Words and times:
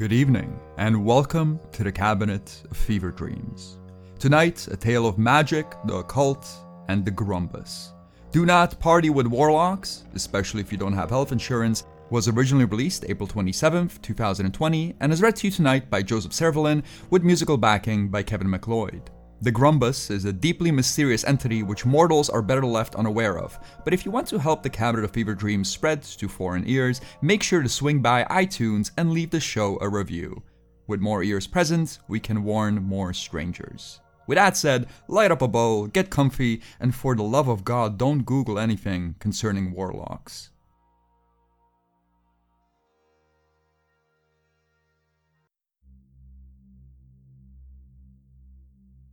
Good 0.00 0.14
evening, 0.14 0.58
and 0.78 1.04
welcome 1.04 1.60
to 1.72 1.84
the 1.84 1.92
Cabinet 1.92 2.62
of 2.70 2.76
Fever 2.78 3.10
Dreams. 3.10 3.76
Tonight, 4.18 4.66
a 4.68 4.74
tale 4.74 5.04
of 5.06 5.18
magic, 5.18 5.66
the 5.84 5.96
occult, 5.96 6.48
and 6.88 7.04
the 7.04 7.10
Grumbus. 7.10 7.92
Do 8.32 8.46
not 8.46 8.80
party 8.80 9.10
with 9.10 9.26
warlocks, 9.26 10.04
especially 10.14 10.62
if 10.62 10.72
you 10.72 10.78
don't 10.78 10.94
have 10.94 11.10
health 11.10 11.32
insurance, 11.32 11.84
was 12.08 12.28
originally 12.28 12.64
released 12.64 13.04
April 13.10 13.28
27th, 13.28 14.00
2020, 14.00 14.96
and 15.00 15.12
is 15.12 15.20
read 15.20 15.36
to 15.36 15.48
you 15.48 15.50
tonight 15.50 15.90
by 15.90 16.00
Joseph 16.02 16.32
Cervelin 16.32 16.82
with 17.10 17.22
musical 17.22 17.58
backing 17.58 18.08
by 18.08 18.22
Kevin 18.22 18.48
MacLeod. 18.48 19.10
The 19.42 19.50
Grumbus 19.50 20.10
is 20.10 20.26
a 20.26 20.34
deeply 20.34 20.70
mysterious 20.70 21.24
entity 21.24 21.62
which 21.62 21.86
mortals 21.86 22.28
are 22.28 22.42
better 22.42 22.66
left 22.66 22.94
unaware 22.94 23.38
of, 23.38 23.58
but 23.84 23.94
if 23.94 24.04
you 24.04 24.10
want 24.10 24.26
to 24.28 24.38
help 24.38 24.62
the 24.62 24.68
Cabinet 24.68 25.02
of 25.02 25.12
Fever 25.12 25.34
Dreams 25.34 25.70
spread 25.70 26.02
to 26.02 26.28
foreign 26.28 26.68
ears, 26.68 27.00
make 27.22 27.42
sure 27.42 27.62
to 27.62 27.68
swing 27.70 28.02
by 28.02 28.24
iTunes 28.24 28.90
and 28.98 29.12
leave 29.12 29.30
the 29.30 29.40
show 29.40 29.78
a 29.80 29.88
review. 29.88 30.42
With 30.86 31.00
more 31.00 31.22
ears 31.22 31.46
present, 31.46 32.00
we 32.06 32.20
can 32.20 32.44
warn 32.44 32.82
more 32.82 33.14
strangers. 33.14 34.00
With 34.26 34.36
that 34.36 34.58
said, 34.58 34.88
light 35.08 35.30
up 35.30 35.40
a 35.40 35.48
bowl, 35.48 35.86
get 35.86 36.10
comfy, 36.10 36.60
and 36.78 36.94
for 36.94 37.16
the 37.16 37.22
love 37.22 37.48
of 37.48 37.64
God, 37.64 37.96
don't 37.96 38.26
Google 38.26 38.58
anything 38.58 39.14
concerning 39.20 39.72
warlocks. 39.72 40.50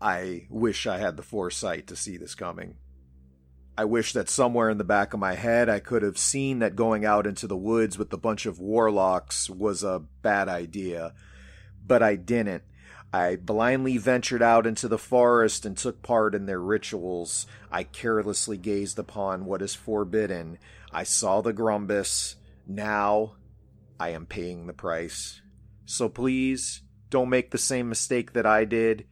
I 0.02 0.48
wish 0.50 0.86
I 0.86 0.98
had 0.98 1.18
the 1.18 1.24
foresight 1.24 1.88
to 1.88 1.96
see 1.96 2.18
this 2.18 2.36
coming. 2.36 2.78
I 3.78 3.86
wish 3.86 4.14
that 4.14 4.30
somewhere 4.30 4.70
in 4.70 4.78
the 4.78 4.84
back 4.84 5.14
of 5.14 5.20
my 5.20 5.36
head 5.36 5.70
I 5.70 5.80
could 5.80 6.02
have 6.02 6.18
seen 6.18 6.60
that 6.60 6.76
going 6.76 7.06
out 7.06 7.28
into 7.28 7.48
the 7.48 7.58
woods 7.58 7.98
with 7.98 8.12
a 8.12 8.18
bunch 8.18 8.46
of 8.46 8.60
warlocks 8.60 9.50
was 9.50 9.84
a 9.84 10.04
bad 10.22 10.50
idea. 10.50 11.14
But 11.86 12.02
I 12.02 12.16
didn't. 12.16 12.64
I 13.14 13.36
blindly 13.38 13.98
ventured 13.98 14.42
out 14.42 14.68
into 14.68 14.88
the 14.88 14.98
forest 14.98 15.66
and 15.66 15.78
took 15.78 16.02
part 16.02 16.36
in 16.36 16.46
their 16.46 16.60
rituals. 16.60 17.48
I 17.72 17.84
carelessly 17.84 18.58
gazed 18.58 19.00
upon 19.00 19.46
what 19.46 19.62
is 19.62 19.74
forbidden. 19.76 20.58
I 20.92 21.04
saw 21.04 21.42
the 21.42 21.54
Grumbus. 21.54 22.36
Now 22.68 23.36
I 24.00 24.10
am 24.10 24.26
paying 24.26 24.68
the 24.68 24.74
price. 24.74 25.42
So 25.86 26.10
please, 26.10 26.82
don't 27.10 27.30
make 27.30 27.52
the 27.52 27.58
same 27.58 27.88
mistake 27.88 28.34
that 28.34 28.46
I 28.46 28.66
did 28.66 29.06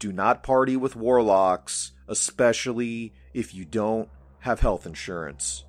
do 0.00 0.12
not 0.12 0.42
party 0.42 0.76
with 0.76 0.96
warlocks, 0.96 1.92
especially 2.08 3.12
if 3.32 3.54
you 3.54 3.64
don't 3.64 4.08
have 4.40 4.60
health 4.60 4.86
insurance. 4.86 5.64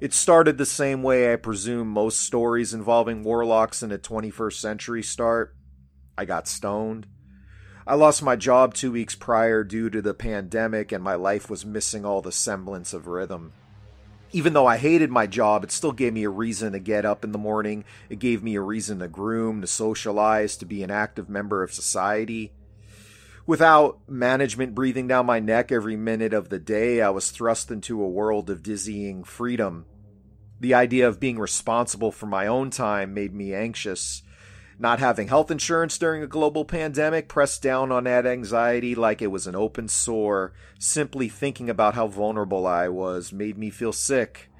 It 0.00 0.14
started 0.14 0.58
the 0.58 0.66
same 0.66 1.02
way 1.02 1.32
I 1.32 1.36
presume 1.36 1.88
most 1.88 2.20
stories 2.20 2.72
involving 2.72 3.24
warlocks 3.24 3.82
in 3.82 3.88
the 3.88 3.98
21st 3.98 4.52
century 4.52 5.02
start. 5.02 5.56
I 6.16 6.24
got 6.24 6.46
stoned. 6.46 7.08
I 7.86 7.94
lost 7.94 8.22
my 8.22 8.36
job 8.36 8.74
two 8.74 8.92
weeks 8.92 9.16
prior 9.16 9.64
due 9.64 9.88
to 9.90 10.02
the 10.02 10.14
pandemic, 10.14 10.92
and 10.92 11.02
my 11.02 11.14
life 11.14 11.48
was 11.48 11.66
missing 11.66 12.04
all 12.04 12.20
the 12.20 12.30
semblance 12.30 12.92
of 12.92 13.06
rhythm. 13.06 13.52
Even 14.30 14.52
though 14.52 14.66
I 14.66 14.76
hated 14.76 15.10
my 15.10 15.26
job, 15.26 15.64
it 15.64 15.72
still 15.72 15.92
gave 15.92 16.12
me 16.12 16.24
a 16.24 16.30
reason 16.30 16.74
to 16.74 16.78
get 16.78 17.06
up 17.06 17.24
in 17.24 17.32
the 17.32 17.38
morning. 17.38 17.84
It 18.10 18.18
gave 18.18 18.42
me 18.42 18.56
a 18.56 18.60
reason 18.60 18.98
to 18.98 19.08
groom, 19.08 19.62
to 19.62 19.66
socialize, 19.66 20.56
to 20.58 20.66
be 20.66 20.82
an 20.82 20.90
active 20.90 21.30
member 21.30 21.62
of 21.62 21.72
society. 21.72 22.52
Without 23.48 23.98
management 24.06 24.74
breathing 24.74 25.08
down 25.08 25.24
my 25.24 25.40
neck 25.40 25.72
every 25.72 25.96
minute 25.96 26.34
of 26.34 26.50
the 26.50 26.58
day, 26.58 27.00
I 27.00 27.08
was 27.08 27.30
thrust 27.30 27.70
into 27.70 28.02
a 28.02 28.06
world 28.06 28.50
of 28.50 28.62
dizzying 28.62 29.24
freedom. 29.24 29.86
The 30.60 30.74
idea 30.74 31.08
of 31.08 31.18
being 31.18 31.38
responsible 31.38 32.12
for 32.12 32.26
my 32.26 32.46
own 32.46 32.68
time 32.68 33.14
made 33.14 33.32
me 33.32 33.54
anxious. 33.54 34.22
Not 34.78 34.98
having 34.98 35.28
health 35.28 35.50
insurance 35.50 35.96
during 35.96 36.22
a 36.22 36.26
global 36.26 36.66
pandemic 36.66 37.26
pressed 37.26 37.62
down 37.62 37.90
on 37.90 38.04
that 38.04 38.26
anxiety 38.26 38.94
like 38.94 39.22
it 39.22 39.28
was 39.28 39.46
an 39.46 39.56
open 39.56 39.88
sore. 39.88 40.52
Simply 40.78 41.30
thinking 41.30 41.70
about 41.70 41.94
how 41.94 42.06
vulnerable 42.06 42.66
I 42.66 42.88
was 42.88 43.32
made 43.32 43.56
me 43.56 43.70
feel 43.70 43.94
sick. 43.94 44.50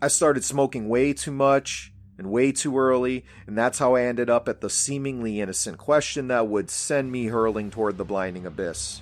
I 0.00 0.06
started 0.06 0.44
smoking 0.44 0.88
way 0.88 1.14
too 1.14 1.32
much 1.32 1.89
and 2.20 2.30
way 2.30 2.52
too 2.52 2.76
early, 2.76 3.24
and 3.46 3.56
that's 3.56 3.78
how 3.78 3.94
I 3.94 4.02
ended 4.02 4.28
up 4.28 4.46
at 4.46 4.60
the 4.60 4.68
seemingly 4.68 5.40
innocent 5.40 5.78
question 5.78 6.28
that 6.28 6.48
would 6.48 6.68
send 6.68 7.10
me 7.10 7.28
hurling 7.28 7.70
toward 7.70 7.96
the 7.96 8.04
blinding 8.04 8.44
abyss. 8.44 9.00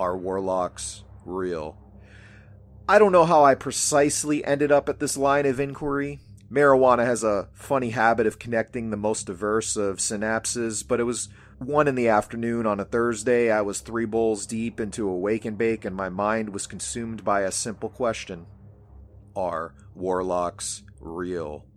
Are 0.00 0.16
warlocks 0.16 1.04
real? 1.24 1.78
I 2.88 2.98
don't 2.98 3.12
know 3.12 3.24
how 3.24 3.44
I 3.44 3.54
precisely 3.54 4.44
ended 4.44 4.72
up 4.72 4.88
at 4.88 4.98
this 4.98 5.16
line 5.16 5.46
of 5.46 5.60
inquiry. 5.60 6.18
Marijuana 6.50 7.04
has 7.04 7.22
a 7.22 7.50
funny 7.52 7.90
habit 7.90 8.26
of 8.26 8.40
connecting 8.40 8.90
the 8.90 8.96
most 8.96 9.28
diverse 9.28 9.76
of 9.76 9.98
synapses, 9.98 10.84
but 10.86 10.98
it 10.98 11.04
was 11.04 11.28
one 11.58 11.86
in 11.86 11.94
the 11.94 12.08
afternoon 12.08 12.66
on 12.66 12.80
a 12.80 12.84
Thursday. 12.84 13.48
I 13.52 13.60
was 13.60 13.78
three 13.78 14.06
bowls 14.06 14.44
deep 14.44 14.80
into 14.80 15.08
a 15.08 15.16
wake 15.16 15.44
and 15.44 15.56
bake, 15.56 15.84
and 15.84 15.94
my 15.94 16.08
mind 16.08 16.48
was 16.48 16.66
consumed 16.66 17.24
by 17.24 17.42
a 17.42 17.52
simple 17.52 17.88
question 17.88 18.46
Are 19.36 19.72
warlocks 19.94 20.82
real? 21.00 21.67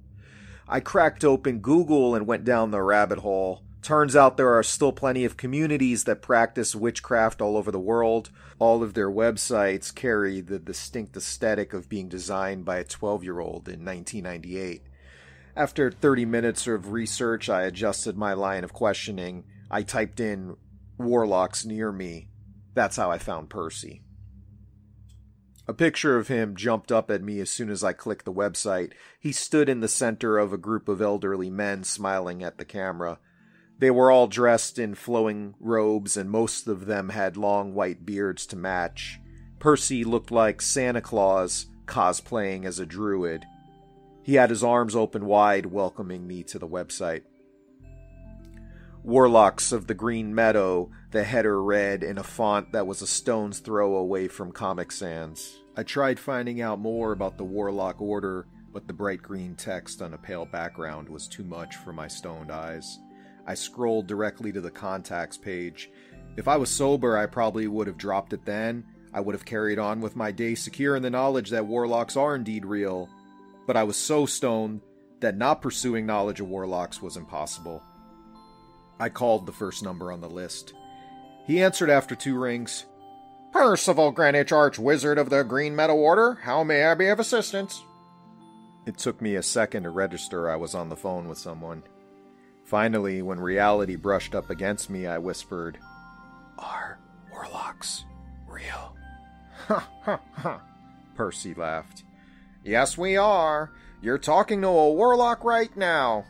I 0.74 0.80
cracked 0.80 1.26
open 1.26 1.60
Google 1.60 2.16
and 2.16 2.26
went 2.26 2.46
down 2.46 2.72
the 2.72 2.82
rabbit 2.82 3.20
hole. 3.20 3.62
Turns 3.82 4.16
out 4.16 4.38
there 4.38 4.54
are 4.54 4.64
still 4.64 4.94
plenty 4.94 5.26
of 5.26 5.36
communities 5.36 6.06
that 6.06 6.22
practice 6.22 6.74
witchcraft 6.74 7.42
all 7.42 7.58
over 7.58 7.72
the 7.72 7.80
world. 7.80 8.30
All 8.58 8.82
of 8.82 8.94
their 8.94 9.12
websites 9.12 9.94
carry 9.94 10.40
the 10.40 10.60
distinct 10.60 11.18
aesthetic 11.18 11.74
of 11.74 11.90
being 11.90 12.08
designed 12.08 12.64
by 12.64 12.78
a 12.78 12.86
12 12.86 13.22
year 13.22 13.40
old 13.42 13.68
in 13.68 13.84
1998. 13.84 14.84
After 15.58 15.92
30 15.92 16.24
minutes 16.24 16.66
of 16.68 16.94
research, 16.94 17.50
I 17.50 17.64
adjusted 17.64 18.16
my 18.16 18.32
line 18.32 18.64
of 18.64 18.72
questioning. 18.72 19.44
I 19.70 19.82
typed 19.84 20.22
in 20.22 20.56
warlocks 20.98 21.66
near 21.66 21.92
me. 21.92 22.30
That's 22.76 22.96
how 22.96 23.12
I 23.12 23.18
found 23.18 23.50
Percy. 23.50 24.04
A 25.72 25.74
picture 25.74 26.18
of 26.18 26.28
him 26.28 26.58
jumped 26.58 26.92
up 26.92 27.10
at 27.10 27.24
me 27.24 27.40
as 27.40 27.50
soon 27.50 27.70
as 27.70 27.82
I 27.82 27.94
clicked 27.94 28.26
the 28.26 28.34
website. 28.34 28.92
He 29.18 29.32
stood 29.32 29.70
in 29.70 29.80
the 29.80 29.88
center 29.88 30.38
of 30.38 30.52
a 30.52 30.58
group 30.58 30.90
of 30.90 31.02
elderly 31.02 31.50
men 31.50 31.86
smiling 31.86 32.44
at 32.44 32.58
the 32.58 32.66
camera. 32.66 33.20
They 33.80 33.90
were 33.90 34.12
all 34.12 34.28
dressed 34.28 34.78
in 34.78 34.96
flowing 34.96 35.56
robes, 35.62 36.18
and 36.18 36.30
most 36.30 36.68
of 36.68 36.88
them 36.88 37.08
had 37.08 37.38
long 37.38 37.74
white 37.74 38.06
beards 38.06 38.46
to 38.48 38.58
match. 38.58 39.22
Percy 39.60 40.04
looked 40.04 40.30
like 40.30 40.62
Santa 40.62 41.00
Claus 41.00 41.68
cosplaying 41.86 42.66
as 42.66 42.78
a 42.78 42.86
druid. 42.86 43.46
He 44.24 44.34
had 44.36 44.50
his 44.50 44.66
arms 44.66 44.94
open 44.94 45.26
wide, 45.26 45.68
welcoming 45.68 46.28
me 46.28 46.44
to 46.44 46.60
the 46.60 46.68
website. 46.68 47.22
Warlocks 49.04 49.72
of 49.72 49.88
the 49.88 49.94
Green 49.94 50.36
Meadow, 50.36 50.92
the 51.12 51.24
header 51.24 51.64
read 51.64 52.04
in 52.04 52.18
a 52.18 52.24
font 52.24 52.74
that 52.74 52.86
was 52.86 53.02
a 53.02 53.08
stone's 53.08 53.60
throw 53.60 53.96
away 53.96 54.28
from 54.28 54.52
Comic 54.52 54.92
Sans. 54.92 55.61
I 55.76 55.84
tried 55.84 56.20
finding 56.20 56.62
out 56.62 56.80
more 56.80 57.14
about 57.14 57.38
the 57.38 57.46
Warlock 57.46 58.02
Order, 58.02 58.46
but 58.74 58.88
the 58.88 58.94
bright 58.94 59.22
green 59.22 59.56
text 59.56 60.02
on 60.02 60.14
a 60.14 60.18
pale 60.18 60.46
background 60.46 61.08
was 61.08 61.28
too 61.28 61.46
much 61.46 61.78
for 61.78 61.94
my 61.94 62.08
stoned 62.08 62.52
eyes. 62.52 63.00
I 63.48 63.54
scrolled 63.54 64.08
directly 64.08 64.52
to 64.52 64.62
the 64.62 64.70
contacts 64.70 65.38
page. 65.38 65.90
If 66.36 66.48
I 66.48 66.58
was 66.58 66.70
sober, 66.70 67.18
I 67.18 67.26
probably 67.26 67.68
would 67.68 67.88
have 67.88 67.98
dropped 67.98 68.34
it 68.34 68.46
then. 68.46 68.86
I 69.14 69.22
would 69.22 69.34
have 69.34 69.46
carried 69.46 69.80
on 69.80 70.02
with 70.02 70.16
my 70.16 70.32
day 70.32 70.56
secure 70.56 70.96
in 70.96 71.04
the 71.04 71.10
knowledge 71.10 71.50
that 71.50 71.66
warlocks 71.66 72.18
are 72.18 72.36
indeed 72.36 72.66
real. 72.66 73.10
But 73.66 73.78
I 73.78 73.84
was 73.84 73.98
so 73.98 74.26
stoned 74.26 74.82
that 75.22 75.38
not 75.38 75.62
pursuing 75.62 76.06
knowledge 76.06 76.40
of 76.42 76.48
warlocks 76.48 77.02
was 77.02 77.18
impossible. 77.18 77.82
I 79.00 79.10
called 79.10 79.46
the 79.46 79.52
first 79.52 79.84
number 79.84 80.12
on 80.12 80.22
the 80.22 80.30
list. 80.30 80.74
He 81.48 81.64
answered 81.64 81.90
after 81.90 82.16
two 82.16 82.38
rings. 82.38 82.86
Percival 83.52 84.12
Greenwich, 84.12 84.52
Archwizard 84.52 85.18
of 85.18 85.30
the 85.30 85.44
Green 85.44 85.76
Meadow 85.76 85.96
Order. 85.96 86.36
How 86.36 86.64
may 86.64 86.86
I 86.86 86.96
be 86.96 87.08
of 87.08 87.20
assistance? 87.20 87.84
It 88.86 88.98
took 88.98 89.22
me 89.22 89.36
a 89.36 89.44
second 89.44 89.84
to 89.84 89.90
register 89.90 90.50
I 90.50 90.56
was 90.56 90.74
on 90.74 90.90
the 90.90 90.96
phone 90.96 91.28
with 91.28 91.38
someone. 91.38 91.84
Finally, 92.64 93.22
when 93.22 93.40
reality 93.40 93.96
brushed 93.96 94.34
up 94.34 94.50
against 94.50 94.90
me, 94.90 95.06
I 95.06 95.18
whispered, 95.18 95.78
Are 96.58 96.98
warlocks 97.32 98.06
real? 98.48 98.96
Ha 99.68 99.88
ha 100.04 100.20
ha. 100.34 100.62
Percy 101.16 101.54
laughed. 101.54 102.04
Yes, 102.64 102.98
we 102.98 103.18
are. 103.18 103.72
You're 104.02 104.18
talking 104.18 104.62
to 104.62 104.68
a 104.68 104.92
warlock 104.92 105.44
right 105.44 105.76
now. 105.76 106.26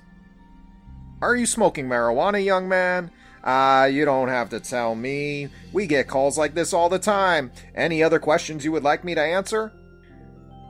Are 1.22 1.36
you 1.36 1.46
smoking 1.46 1.88
marijuana, 1.88 2.44
young 2.44 2.68
man? 2.68 3.12
Ah, 3.44 3.82
uh, 3.82 3.86
you 3.86 4.06
don't 4.06 4.28
have 4.28 4.50
to 4.50 4.60
tell 4.60 4.94
me. 4.94 5.48
We 5.74 5.88
get 5.88 6.08
calls 6.08 6.38
like 6.38 6.54
this 6.54 6.74
all 6.74 6.90
the 6.90 7.00
time. 7.00 7.52
Any 7.74 8.04
other 8.04 8.20
questions 8.20 8.64
you 8.64 8.72
would 8.72 8.84
like 8.84 9.04
me 9.04 9.16
to 9.16 9.22
answer? 9.22 9.74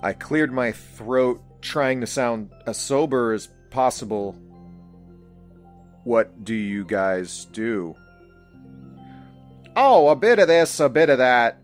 I 0.02 0.14
cleared 0.14 0.52
my 0.52 0.72
throat, 0.72 1.42
trying 1.62 2.02
to 2.02 2.08
sound 2.08 2.50
as 2.66 2.78
sober 2.78 3.34
as 3.34 3.50
possible. 3.70 4.36
What 6.04 6.44
do 6.44 6.56
you 6.56 6.86
guys 6.86 7.46
do? 7.52 7.96
Oh, 9.76 10.10
a 10.10 10.16
bit 10.16 10.40
of 10.40 10.48
this, 10.48 10.80
a 10.80 10.90
bit 10.90 11.10
of 11.10 11.20
that. 11.20 11.58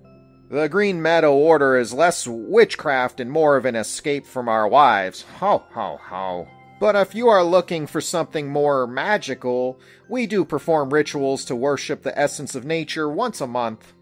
The 0.49 0.69
Green 0.69 1.01
Meadow 1.01 1.33
Order 1.33 1.77
is 1.77 1.93
less 1.93 2.25
witchcraft 2.27 3.19
and 3.19 3.29
more 3.29 3.57
of 3.57 3.65
an 3.65 3.75
escape 3.75 4.25
from 4.25 4.47
our 4.47 4.67
wives. 4.67 5.23
Ho, 5.39 5.63
ho, 5.71 5.99
ho. 6.01 6.47
But 6.79 6.95
if 6.95 7.15
you 7.15 7.27
are 7.29 7.43
looking 7.43 7.87
for 7.87 8.01
something 8.01 8.49
more 8.49 8.85
magical, 8.85 9.79
we 10.09 10.27
do 10.27 10.45
perform 10.45 10.93
rituals 10.93 11.45
to 11.45 11.55
worship 11.55 12.03
the 12.03 12.17
essence 12.17 12.53
of 12.53 12.65
nature 12.65 13.09
once 13.09 13.41
a 13.41 13.47
month. 13.47 13.93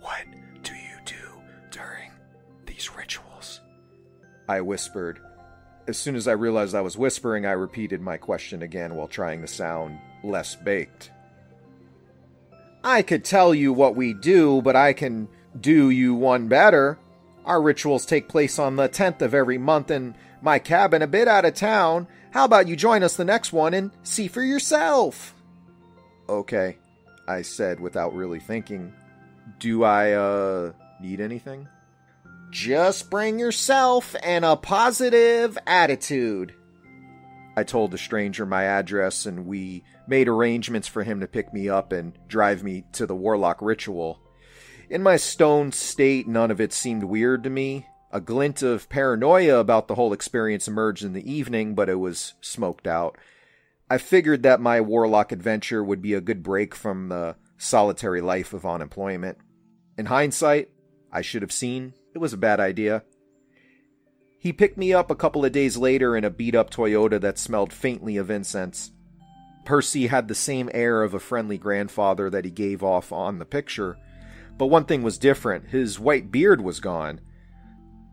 What 0.00 0.24
do 0.62 0.74
you 0.74 0.96
do 1.04 1.42
during 1.70 2.10
these 2.66 2.94
rituals? 2.94 3.60
I 4.48 4.60
whispered. 4.60 5.20
As 5.88 5.98
soon 5.98 6.14
as 6.14 6.28
I 6.28 6.32
realized 6.32 6.76
I 6.76 6.80
was 6.82 6.96
whispering, 6.96 7.46
I 7.46 7.52
repeated 7.52 8.00
my 8.00 8.16
question 8.16 8.62
again 8.62 8.94
while 8.94 9.08
trying 9.08 9.40
to 9.40 9.48
sound 9.48 9.98
less 10.22 10.54
baked. 10.54 11.10
I 12.84 13.02
could 13.02 13.24
tell 13.24 13.52
you 13.54 13.72
what 13.72 13.96
we 13.96 14.12
do, 14.14 14.62
but 14.62 14.76
I 14.76 14.92
can 14.92 15.28
do 15.60 15.90
you 15.90 16.14
one 16.14 16.46
better. 16.46 16.98
Our 17.44 17.60
rituals 17.60 18.06
take 18.06 18.28
place 18.28 18.60
on 18.60 18.76
the 18.76 18.88
10th 18.88 19.22
of 19.22 19.34
every 19.34 19.58
month 19.58 19.90
in 19.90 20.14
my 20.42 20.58
cabin 20.58 21.00
a 21.02 21.06
bit 21.06 21.28
out 21.28 21.44
of 21.44 21.54
town. 21.54 22.08
How 22.32 22.44
about 22.44 22.68
you 22.68 22.76
join 22.76 23.02
us 23.02 23.16
the 23.16 23.24
next 23.24 23.52
one 23.52 23.74
and 23.74 23.90
see 24.02 24.28
for 24.28 24.42
yourself? 24.42 25.34
Okay, 26.28 26.78
I 27.28 27.42
said 27.42 27.80
without 27.80 28.14
really 28.14 28.40
thinking. 28.40 28.92
Do 29.58 29.84
I, 29.84 30.12
uh, 30.12 30.72
need 31.00 31.20
anything? 31.20 31.68
Just 32.50 33.10
bring 33.10 33.38
yourself 33.38 34.14
and 34.22 34.44
a 34.44 34.56
positive 34.56 35.56
attitude. 35.66 36.54
I 37.56 37.64
told 37.64 37.90
the 37.90 37.98
stranger 37.98 38.46
my 38.46 38.64
address, 38.64 39.26
and 39.26 39.46
we 39.46 39.84
made 40.06 40.28
arrangements 40.28 40.88
for 40.88 41.02
him 41.02 41.20
to 41.20 41.26
pick 41.26 41.52
me 41.52 41.68
up 41.68 41.92
and 41.92 42.16
drive 42.28 42.62
me 42.62 42.84
to 42.92 43.06
the 43.06 43.14
Warlock 43.14 43.60
ritual. 43.60 44.20
In 44.88 45.02
my 45.02 45.16
stoned 45.16 45.74
state, 45.74 46.26
none 46.26 46.50
of 46.50 46.60
it 46.60 46.72
seemed 46.72 47.04
weird 47.04 47.42
to 47.44 47.50
me. 47.50 47.86
A 48.12 48.20
glint 48.20 48.62
of 48.62 48.90
paranoia 48.90 49.58
about 49.58 49.88
the 49.88 49.94
whole 49.94 50.12
experience 50.12 50.68
emerged 50.68 51.02
in 51.02 51.14
the 51.14 51.32
evening, 51.32 51.74
but 51.74 51.88
it 51.88 51.94
was 51.94 52.34
smoked 52.42 52.86
out. 52.86 53.16
I 53.88 53.96
figured 53.96 54.42
that 54.42 54.60
my 54.60 54.80
warlock 54.82 55.32
adventure 55.32 55.82
would 55.82 56.02
be 56.02 56.12
a 56.12 56.20
good 56.20 56.42
break 56.42 56.74
from 56.74 57.08
the 57.08 57.36
solitary 57.56 58.20
life 58.20 58.52
of 58.52 58.66
unemployment. 58.66 59.38
In 59.96 60.06
hindsight, 60.06 60.70
I 61.10 61.22
should 61.22 61.42
have 61.42 61.52
seen 61.52 61.94
it 62.14 62.18
was 62.18 62.34
a 62.34 62.38
bad 62.38 62.60
idea. 62.60 63.02
He 64.38 64.52
picked 64.52 64.76
me 64.76 64.92
up 64.92 65.10
a 65.10 65.16
couple 65.16 65.44
of 65.44 65.52
days 65.52 65.76
later 65.76 66.16
in 66.16 66.24
a 66.24 66.30
beat 66.30 66.54
up 66.54 66.68
Toyota 66.68 67.20
that 67.20 67.38
smelled 67.38 67.72
faintly 67.72 68.16
of 68.16 68.30
incense. 68.30 68.90
Percy 69.64 70.08
had 70.08 70.28
the 70.28 70.34
same 70.34 70.68
air 70.74 71.02
of 71.02 71.14
a 71.14 71.20
friendly 71.20 71.56
grandfather 71.56 72.28
that 72.28 72.44
he 72.44 72.50
gave 72.50 72.82
off 72.82 73.12
on 73.12 73.38
the 73.38 73.44
picture, 73.46 73.96
but 74.58 74.66
one 74.66 74.84
thing 74.84 75.02
was 75.02 75.16
different 75.16 75.70
his 75.70 76.00
white 76.00 76.30
beard 76.32 76.60
was 76.60 76.80
gone. 76.80 77.20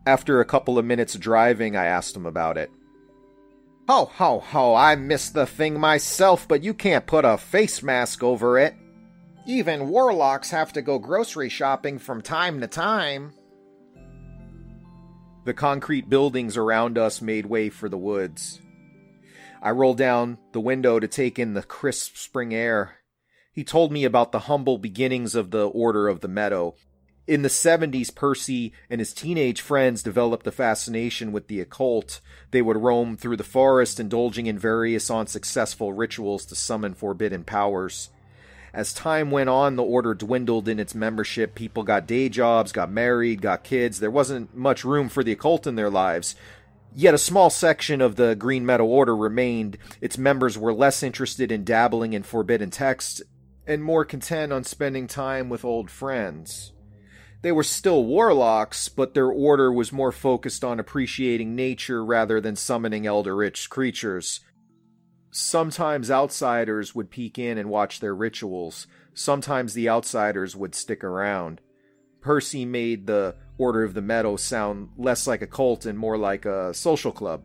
After 0.06 0.40
a 0.40 0.46
couple 0.46 0.78
of 0.78 0.84
minutes 0.84 1.14
driving, 1.14 1.76
I 1.76 1.84
asked 1.86 2.16
him 2.16 2.26
about 2.26 2.56
it. 2.56 2.70
Ho, 3.88 4.04
ho, 4.04 4.40
ho, 4.40 4.74
I 4.74 4.94
missed 4.94 5.34
the 5.34 5.46
thing 5.46 5.78
myself, 5.78 6.46
but 6.46 6.62
you 6.62 6.72
can't 6.74 7.06
put 7.06 7.24
a 7.24 7.36
face 7.36 7.82
mask 7.82 8.22
over 8.22 8.58
it. 8.58 8.74
Even 9.46 9.88
warlocks 9.88 10.50
have 10.50 10.72
to 10.74 10.82
go 10.82 10.98
grocery 10.98 11.48
shopping 11.48 11.98
from 11.98 12.22
time 12.22 12.60
to 12.60 12.66
time. 12.66 13.32
The 15.44 15.54
concrete 15.54 16.08
buildings 16.08 16.56
around 16.56 16.98
us 16.98 17.20
made 17.20 17.46
way 17.46 17.68
for 17.68 17.88
the 17.88 17.98
woods. 17.98 18.60
I 19.62 19.70
rolled 19.70 19.98
down 19.98 20.38
the 20.52 20.60
window 20.60 21.00
to 21.00 21.08
take 21.08 21.38
in 21.38 21.54
the 21.54 21.62
crisp 21.62 22.16
spring 22.16 22.54
air. 22.54 22.96
He 23.52 23.64
told 23.64 23.90
me 23.92 24.04
about 24.04 24.32
the 24.32 24.40
humble 24.40 24.78
beginnings 24.78 25.34
of 25.34 25.50
the 25.50 25.66
Order 25.66 26.08
of 26.08 26.20
the 26.20 26.28
Meadow, 26.28 26.74
in 27.30 27.42
the 27.42 27.48
70s, 27.48 28.12
Percy 28.12 28.72
and 28.90 29.00
his 29.00 29.14
teenage 29.14 29.60
friends 29.60 30.02
developed 30.02 30.48
a 30.48 30.50
fascination 30.50 31.30
with 31.30 31.46
the 31.46 31.60
occult. 31.60 32.20
They 32.50 32.60
would 32.60 32.76
roam 32.76 33.16
through 33.16 33.36
the 33.36 33.44
forest, 33.44 34.00
indulging 34.00 34.46
in 34.46 34.58
various 34.58 35.08
unsuccessful 35.12 35.92
rituals 35.92 36.44
to 36.46 36.56
summon 36.56 36.92
forbidden 36.92 37.44
powers. 37.44 38.08
As 38.74 38.92
time 38.92 39.30
went 39.30 39.48
on, 39.48 39.76
the 39.76 39.84
order 39.84 40.12
dwindled 40.12 40.66
in 40.66 40.80
its 40.80 40.92
membership. 40.92 41.54
People 41.54 41.84
got 41.84 42.08
day 42.08 42.28
jobs, 42.28 42.72
got 42.72 42.90
married, 42.90 43.40
got 43.40 43.62
kids. 43.62 44.00
There 44.00 44.10
wasn't 44.10 44.56
much 44.56 44.84
room 44.84 45.08
for 45.08 45.22
the 45.22 45.32
occult 45.32 45.68
in 45.68 45.76
their 45.76 45.90
lives. 45.90 46.34
Yet 46.96 47.14
a 47.14 47.18
small 47.18 47.48
section 47.48 48.00
of 48.00 48.16
the 48.16 48.34
Green 48.34 48.66
Meadow 48.66 48.86
Order 48.86 49.16
remained. 49.16 49.78
Its 50.00 50.18
members 50.18 50.58
were 50.58 50.74
less 50.74 51.04
interested 51.04 51.52
in 51.52 51.62
dabbling 51.62 52.12
in 52.12 52.24
forbidden 52.24 52.70
texts 52.70 53.22
and 53.68 53.84
more 53.84 54.04
content 54.04 54.52
on 54.52 54.64
spending 54.64 55.06
time 55.06 55.48
with 55.48 55.64
old 55.64 55.92
friends. 55.92 56.72
They 57.42 57.52
were 57.52 57.62
still 57.62 58.04
warlocks, 58.04 58.88
but 58.88 59.14
their 59.14 59.30
order 59.30 59.72
was 59.72 59.92
more 59.92 60.12
focused 60.12 60.62
on 60.62 60.78
appreciating 60.78 61.54
nature 61.54 62.04
rather 62.04 62.40
than 62.40 62.56
summoning 62.56 63.06
eldritch 63.06 63.70
creatures. 63.70 64.40
Sometimes 65.30 66.10
outsiders 66.10 66.94
would 66.94 67.10
peek 67.10 67.38
in 67.38 67.56
and 67.56 67.70
watch 67.70 68.00
their 68.00 68.14
rituals. 68.14 68.86
Sometimes 69.14 69.72
the 69.72 69.88
outsiders 69.88 70.54
would 70.54 70.74
stick 70.74 71.02
around. 71.02 71.60
Percy 72.20 72.66
made 72.66 73.06
the 73.06 73.36
Order 73.56 73.84
of 73.84 73.94
the 73.94 74.02
Meadow 74.02 74.36
sound 74.36 74.90
less 74.98 75.26
like 75.26 75.40
a 75.40 75.46
cult 75.46 75.86
and 75.86 75.98
more 75.98 76.18
like 76.18 76.44
a 76.44 76.74
social 76.74 77.12
club. 77.12 77.42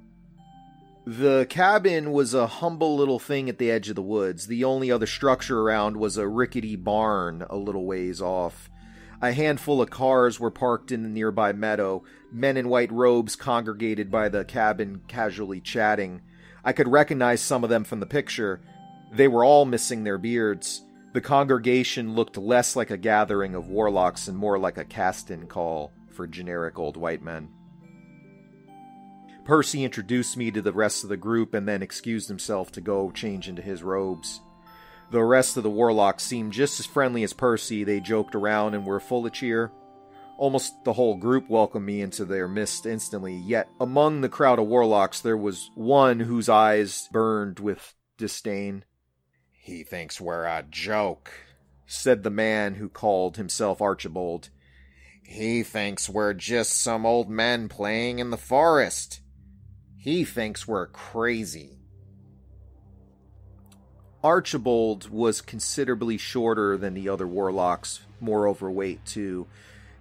The 1.05 1.45
cabin 1.49 2.11
was 2.11 2.33
a 2.33 2.47
humble 2.47 2.95
little 2.95 3.19
thing 3.19 3.47
at 3.47 3.59
the 3.59 3.69
edge 3.69 3.89
of 3.89 3.95
the 3.95 4.01
woods. 4.01 4.47
The 4.47 4.63
only 4.63 4.91
other 4.91 5.05
structure 5.05 5.61
around 5.61 5.97
was 5.97 6.17
a 6.17 6.27
rickety 6.27 6.75
barn 6.75 7.45
a 7.49 7.55
little 7.55 7.85
ways 7.85 8.21
off. 8.21 8.69
A 9.25 9.33
handful 9.33 9.81
of 9.81 9.89
cars 9.89 10.39
were 10.39 10.51
parked 10.51 10.91
in 10.91 11.01
the 11.01 11.09
nearby 11.09 11.51
meadow. 11.51 12.03
Men 12.31 12.57
in 12.57 12.69
white 12.69 12.91
robes 12.91 13.35
congregated 13.35 14.11
by 14.11 14.29
the 14.29 14.45
cabin, 14.45 15.01
casually 15.07 15.59
chatting. 15.59 16.21
I 16.63 16.73
could 16.73 16.87
recognize 16.87 17.41
some 17.41 17.63
of 17.63 17.71
them 17.71 17.85
from 17.85 18.01
the 18.01 18.05
picture. 18.05 18.61
They 19.11 19.27
were 19.27 19.43
all 19.43 19.65
missing 19.65 20.03
their 20.03 20.19
beards. 20.19 20.83
The 21.13 21.21
congregation 21.21 22.13
looked 22.13 22.37
less 22.37 22.75
like 22.75 22.91
a 22.91 22.97
gathering 22.97 23.55
of 23.55 23.67
warlocks 23.67 24.27
and 24.27 24.37
more 24.37 24.59
like 24.59 24.77
a 24.77 24.85
cast 24.85 25.31
in 25.31 25.47
call 25.47 25.91
for 26.11 26.27
generic 26.27 26.77
old 26.77 26.95
white 26.95 27.23
men. 27.23 27.49
Percy 29.43 29.83
introduced 29.83 30.37
me 30.37 30.51
to 30.51 30.61
the 30.61 30.71
rest 30.71 31.03
of 31.03 31.09
the 31.09 31.17
group 31.17 31.55
and 31.55 31.67
then 31.67 31.81
excused 31.81 32.27
himself 32.27 32.71
to 32.73 32.81
go 32.81 33.09
change 33.09 33.49
into 33.49 33.63
his 33.63 33.81
robes. 33.81 34.41
The 35.11 35.23
rest 35.23 35.55
of 35.57 35.63
the 35.63 35.69
warlocks 35.69 36.23
seemed 36.23 36.53
just 36.53 36.79
as 36.79 36.85
friendly 36.85 37.23
as 37.23 37.33
Percy. 37.33 37.83
They 37.83 37.99
joked 37.99 38.35
around 38.35 38.73
and 38.73 38.85
were 38.85 38.99
full 38.99 39.25
of 39.25 39.33
cheer. 39.33 39.71
Almost 40.37 40.83
the 40.83 40.93
whole 40.93 41.15
group 41.15 41.49
welcomed 41.49 41.85
me 41.85 42.01
into 42.01 42.25
their 42.25 42.47
midst 42.47 42.85
instantly, 42.85 43.35
yet 43.35 43.69
among 43.79 44.21
the 44.21 44.29
crowd 44.29 44.59
of 44.59 44.67
warlocks 44.67 45.21
there 45.21 45.37
was 45.37 45.69
one 45.75 46.19
whose 46.19 46.49
eyes 46.49 47.07
burned 47.11 47.59
with 47.59 47.93
disdain. 48.17 48.83
He 49.51 49.83
thinks 49.83 50.19
we're 50.19 50.45
a 50.45 50.65
joke, 50.69 51.31
said 51.85 52.23
the 52.23 52.29
man 52.29 52.75
who 52.75 52.89
called 52.89 53.37
himself 53.37 53.81
Archibald. 53.81 54.49
He 55.23 55.63
thinks 55.63 56.09
we're 56.09 56.33
just 56.33 56.81
some 56.81 57.05
old 57.05 57.29
men 57.29 57.69
playing 57.69 58.19
in 58.19 58.29
the 58.29 58.37
forest. 58.37 59.21
He 59.97 60.25
thinks 60.25 60.67
we're 60.67 60.87
crazy. 60.87 61.84
Archibald 64.25 65.07
was 65.11 65.39
considerably 65.39 66.17
shorter 66.17 66.77
than 66.77 66.95
the 66.95 67.07
other 67.07 67.27
warlocks, 67.27 67.99
more 68.19 68.47
overweight 68.47 69.05
too. 69.05 69.45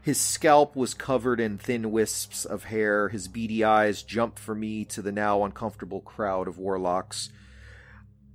His 0.00 0.18
scalp 0.18 0.74
was 0.74 0.94
covered 0.94 1.40
in 1.40 1.58
thin 1.58 1.92
wisps 1.92 2.46
of 2.46 2.64
hair. 2.64 3.10
His 3.10 3.28
beady 3.28 3.62
eyes 3.62 4.02
jumped 4.02 4.38
for 4.38 4.54
me 4.54 4.86
to 4.86 5.02
the 5.02 5.12
now 5.12 5.44
uncomfortable 5.44 6.00
crowd 6.00 6.48
of 6.48 6.56
warlocks. 6.56 7.28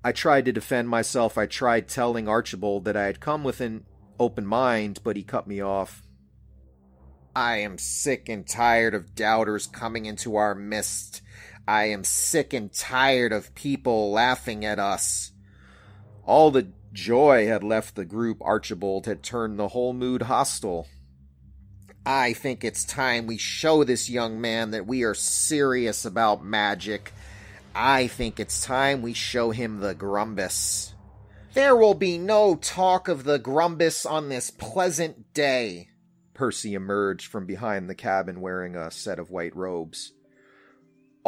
I 0.03 0.11
tried 0.11 0.45
to 0.45 0.51
defend 0.51 0.89
myself. 0.89 1.39
I 1.39 1.47
tried 1.47 1.87
telling 1.87 2.27
Archibald 2.27 2.85
that 2.85 2.95
I 2.95 3.05
had 3.05 3.19
come 3.19 3.43
with 3.43 3.59
an 3.59 3.83
open 4.19 4.45
mind, 4.45 4.99
but 5.03 5.17
he 5.17 5.23
cut 5.23 5.47
me 5.47 5.59
off. 5.59 6.03
I 7.35 7.57
am 7.61 7.79
sick 7.79 8.29
and 8.29 8.47
tired 8.47 8.93
of 8.93 9.15
doubters 9.15 9.65
coming 9.65 10.05
into 10.05 10.35
our 10.35 10.53
midst. 10.53 11.23
I 11.67 11.85
am 11.85 12.03
sick 12.03 12.53
and 12.53 12.71
tired 12.71 13.33
of 13.33 13.55
people 13.55 14.11
laughing 14.11 14.63
at 14.63 14.77
us. 14.77 15.31
All 16.29 16.51
the 16.51 16.67
joy 16.93 17.47
had 17.47 17.63
left 17.63 17.95
the 17.95 18.05
group. 18.05 18.37
Archibald 18.43 19.07
had 19.07 19.23
turned 19.23 19.57
the 19.57 19.69
whole 19.69 19.93
mood 19.93 20.21
hostile. 20.21 20.87
I 22.05 22.33
think 22.33 22.63
it's 22.63 22.83
time 22.83 23.25
we 23.25 23.39
show 23.39 23.83
this 23.83 24.11
young 24.11 24.39
man 24.39 24.69
that 24.69 24.85
we 24.85 25.01
are 25.01 25.15
serious 25.15 26.05
about 26.05 26.45
magic. 26.45 27.13
I 27.73 28.05
think 28.05 28.39
it's 28.39 28.63
time 28.63 29.01
we 29.01 29.13
show 29.13 29.49
him 29.49 29.79
the 29.79 29.95
Grumbus. 29.95 30.93
There 31.55 31.75
will 31.75 31.95
be 31.95 32.19
no 32.19 32.53
talk 32.53 33.07
of 33.07 33.23
the 33.23 33.39
Grumbus 33.39 34.05
on 34.05 34.29
this 34.29 34.51
pleasant 34.51 35.33
day. 35.33 35.89
Percy 36.35 36.75
emerged 36.75 37.25
from 37.25 37.47
behind 37.47 37.89
the 37.89 37.95
cabin 37.95 38.39
wearing 38.39 38.75
a 38.75 38.91
set 38.91 39.17
of 39.17 39.31
white 39.31 39.55
robes. 39.55 40.13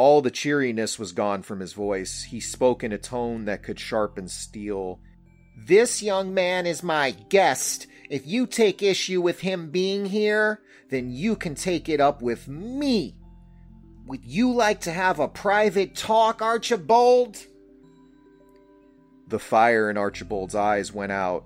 All 0.02 0.20
the 0.20 0.32
cheeriness 0.32 0.98
was 0.98 1.12
gone 1.12 1.42
from 1.42 1.60
his 1.60 1.74
voice. 1.74 2.24
He 2.24 2.40
spoke 2.40 2.82
in 2.82 2.92
a 2.92 2.98
tone 2.98 3.44
that 3.44 3.62
could 3.62 3.78
sharpen 3.78 4.26
steel. 4.26 4.98
This 5.56 6.02
young 6.02 6.34
man 6.34 6.66
is 6.66 6.82
my 6.82 7.12
guest. 7.12 7.86
If 8.10 8.26
you 8.26 8.48
take 8.48 8.82
issue 8.82 9.20
with 9.20 9.38
him 9.38 9.70
being 9.70 10.06
here, 10.06 10.60
then 10.90 11.12
you 11.12 11.36
can 11.36 11.54
take 11.54 11.88
it 11.88 12.00
up 12.00 12.20
with 12.20 12.48
me. 12.48 13.14
Would 14.06 14.24
you 14.24 14.52
like 14.52 14.80
to 14.80 14.90
have 14.90 15.20
a 15.20 15.28
private 15.28 15.94
talk, 15.94 16.42
Archibald? 16.42 17.36
The 19.28 19.38
fire 19.38 19.88
in 19.88 19.96
Archibald's 19.96 20.56
eyes 20.56 20.92
went 20.92 21.12
out. 21.12 21.44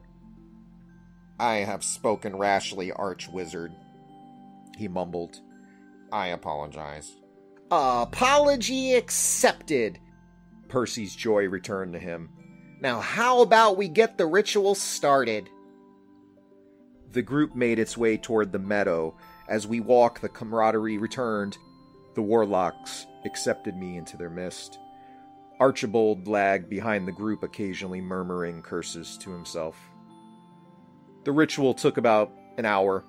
I 1.38 1.56
have 1.56 1.84
spoken 1.84 2.34
rashly, 2.34 2.90
Arch 2.90 3.28
Wizard, 3.28 3.72
he 4.78 4.88
mumbled. 4.88 5.40
I 6.10 6.28
apologize. 6.28 7.12
Apology 7.70 8.94
accepted. 8.94 9.98
Percy's 10.68 11.16
joy 11.16 11.48
returned 11.48 11.94
to 11.94 11.98
him. 11.98 12.30
Now, 12.80 13.00
how 13.00 13.42
about 13.42 13.76
we 13.76 13.88
get 13.88 14.18
the 14.18 14.26
ritual 14.26 14.74
started? 14.74 15.48
The 17.12 17.22
group 17.22 17.56
made 17.56 17.78
its 17.78 17.96
way 17.96 18.18
toward 18.18 18.52
the 18.52 18.58
meadow. 18.58 19.16
As 19.48 19.66
we 19.66 19.80
walked, 19.80 20.22
the 20.22 20.28
camaraderie 20.28 20.98
returned. 20.98 21.56
The 22.14 22.22
warlocks 22.22 23.06
accepted 23.24 23.76
me 23.76 23.96
into 23.96 24.16
their 24.16 24.30
midst. 24.30 24.78
Archibald 25.58 26.28
lagged 26.28 26.68
behind 26.68 27.08
the 27.08 27.12
group, 27.12 27.42
occasionally 27.42 28.00
murmuring 28.00 28.62
curses 28.62 29.16
to 29.18 29.32
himself. 29.32 29.76
The 31.24 31.32
ritual 31.32 31.74
took 31.74 31.96
about 31.96 32.32
an 32.58 32.66
hour. 32.66 33.04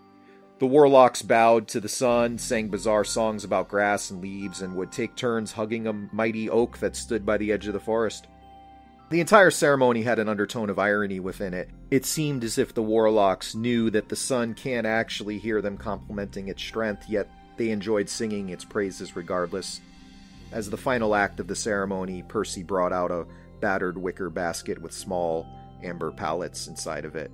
The 0.59 0.65
warlocks 0.65 1.21
bowed 1.21 1.67
to 1.69 1.79
the 1.79 1.87
sun, 1.87 2.39
sang 2.39 2.69
bizarre 2.69 3.03
songs 3.03 3.43
about 3.43 3.67
grass 3.67 4.09
and 4.09 4.21
leaves, 4.21 4.61
and 4.61 4.75
would 4.75 4.91
take 4.91 5.15
turns 5.15 5.51
hugging 5.51 5.85
a 5.85 5.93
mighty 5.93 6.49
oak 6.49 6.79
that 6.79 6.95
stood 6.95 7.25
by 7.25 7.37
the 7.37 7.51
edge 7.51 7.67
of 7.67 7.73
the 7.73 7.79
forest. 7.79 8.25
The 9.11 9.21
entire 9.21 9.51
ceremony 9.51 10.01
had 10.01 10.17
an 10.17 10.27
undertone 10.27 10.71
of 10.71 10.79
irony 10.79 11.19
within 11.19 11.53
it. 11.53 11.69
It 11.91 12.05
seemed 12.05 12.43
as 12.43 12.57
if 12.57 12.73
the 12.73 12.81
warlocks 12.81 13.53
knew 13.53 13.91
that 13.91 14.09
the 14.09 14.15
sun 14.15 14.55
can't 14.55 14.87
actually 14.87 15.37
hear 15.37 15.61
them 15.61 15.77
complimenting 15.77 16.47
its 16.47 16.63
strength, 16.63 17.07
yet 17.07 17.29
they 17.55 17.69
enjoyed 17.69 18.09
singing 18.09 18.49
its 18.49 18.65
praises 18.65 19.15
regardless. 19.15 19.79
As 20.51 20.69
the 20.69 20.75
final 20.75 21.13
act 21.13 21.39
of 21.39 21.47
the 21.47 21.55
ceremony, 21.55 22.23
Percy 22.23 22.63
brought 22.63 22.91
out 22.91 23.11
a 23.11 23.27
battered 23.61 23.97
wicker 23.97 24.31
basket 24.31 24.81
with 24.81 24.91
small 24.91 25.45
amber 25.83 26.11
pallets 26.11 26.67
inside 26.67 27.05
of 27.05 27.15
it. 27.15 27.31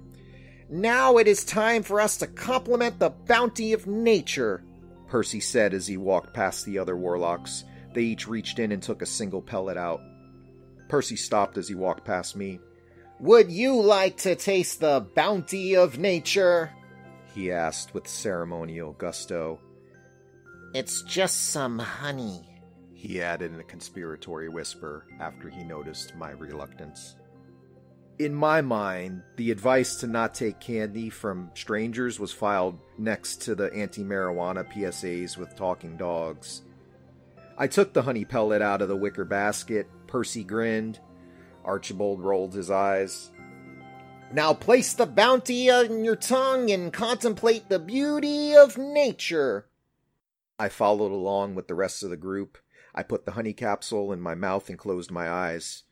Now 0.69 1.17
it 1.17 1.27
is 1.27 1.43
time 1.43 1.83
for 1.83 1.99
us 1.99 2.17
to 2.17 2.27
compliment 2.27 2.99
the 2.99 3.09
bounty 3.09 3.73
of 3.73 3.87
nature, 3.87 4.63
Percy 5.07 5.39
said 5.39 5.73
as 5.73 5.87
he 5.87 5.97
walked 5.97 6.33
past 6.33 6.65
the 6.65 6.79
other 6.79 6.95
warlocks. 6.95 7.63
They 7.93 8.03
each 8.03 8.27
reached 8.27 8.59
in 8.59 8.71
and 8.71 8.81
took 8.81 9.01
a 9.01 9.05
single 9.05 9.41
pellet 9.41 9.77
out. 9.77 10.01
Percy 10.89 11.15
stopped 11.15 11.57
as 11.57 11.67
he 11.67 11.75
walked 11.75 12.05
past 12.05 12.35
me. 12.35 12.59
Would 13.19 13.51
you 13.51 13.79
like 13.79 14.17
to 14.17 14.35
taste 14.35 14.79
the 14.79 15.05
bounty 15.15 15.75
of 15.75 15.99
nature? 15.99 16.71
He 17.33 17.51
asked 17.51 17.93
with 17.93 18.07
ceremonial 18.07 18.93
gusto. 18.93 19.59
It's 20.73 21.03
just 21.03 21.49
some 21.49 21.77
honey, 21.77 22.41
he 22.93 23.21
added 23.21 23.53
in 23.53 23.59
a 23.59 23.63
conspiratory 23.63 24.49
whisper 24.49 25.05
after 25.19 25.49
he 25.49 25.63
noticed 25.63 26.15
my 26.15 26.31
reluctance. 26.31 27.15
In 28.19 28.35
my 28.35 28.61
mind, 28.61 29.23
the 29.37 29.49
advice 29.49 29.95
to 29.97 30.07
not 30.07 30.35
take 30.35 30.59
candy 30.59 31.09
from 31.09 31.49
strangers 31.55 32.19
was 32.19 32.31
filed 32.31 32.79
next 32.99 33.41
to 33.43 33.55
the 33.55 33.73
anti 33.73 34.03
marijuana 34.03 34.71
PSAs 34.71 35.35
with 35.35 35.55
talking 35.55 35.97
dogs. 35.97 36.61
I 37.57 37.65
took 37.65 37.91
the 37.91 38.03
honey 38.03 38.23
pellet 38.23 38.61
out 38.61 38.83
of 38.83 38.87
the 38.87 38.95
wicker 38.95 39.25
basket. 39.25 39.87
Percy 40.05 40.43
grinned. 40.43 40.99
Archibald 41.65 42.21
rolled 42.21 42.53
his 42.53 42.69
eyes. 42.69 43.31
Now 44.31 44.53
place 44.53 44.93
the 44.93 45.07
bounty 45.07 45.71
on 45.71 46.03
your 46.03 46.15
tongue 46.15 46.69
and 46.69 46.93
contemplate 46.93 47.69
the 47.69 47.79
beauty 47.79 48.55
of 48.55 48.77
nature. 48.77 49.67
I 50.59 50.69
followed 50.69 51.11
along 51.11 51.55
with 51.55 51.67
the 51.67 51.75
rest 51.75 52.03
of 52.03 52.11
the 52.11 52.17
group. 52.17 52.59
I 52.93 53.01
put 53.01 53.25
the 53.25 53.31
honey 53.31 53.53
capsule 53.53 54.11
in 54.13 54.21
my 54.21 54.35
mouth 54.35 54.69
and 54.69 54.77
closed 54.77 55.09
my 55.09 55.27
eyes. 55.27 55.83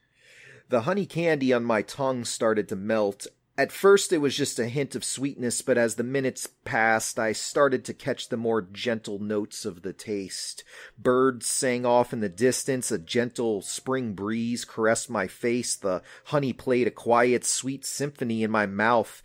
The 0.72 0.84
honey 0.84 1.06
candy 1.06 1.52
on 1.52 1.66
my 1.66 1.82
tongue 1.82 2.24
started 2.24 2.70
to 2.70 2.78
melt. 2.78 3.28
At 3.58 3.74
first, 3.74 4.14
it 4.14 4.20
was 4.20 4.38
just 4.38 4.58
a 4.58 4.70
hint 4.70 4.96
of 4.96 5.04
sweetness, 5.04 5.62
but 5.62 5.78
as 5.78 5.96
the 5.96 6.04
minutes 6.04 6.48
passed, 6.64 7.20
I 7.20 7.34
started 7.34 7.84
to 7.84 7.94
catch 7.94 8.30
the 8.30 8.38
more 8.38 8.62
gentle 8.62 9.20
notes 9.20 9.66
of 9.66 9.82
the 9.82 9.92
taste. 9.92 10.64
Birds 10.98 11.46
sang 11.46 11.86
off 11.86 12.14
in 12.14 12.22
the 12.22 12.30
distance, 12.30 12.90
a 12.90 12.98
gentle 12.98 13.62
spring 13.62 14.14
breeze 14.14 14.64
caressed 14.64 15.10
my 15.10 15.28
face, 15.28 15.76
the 15.76 16.04
honey 16.28 16.54
played 16.54 16.88
a 16.88 16.92
quiet, 16.92 17.44
sweet 17.44 17.84
symphony 17.86 18.42
in 18.42 18.50
my 18.50 18.66
mouth. 18.66 19.22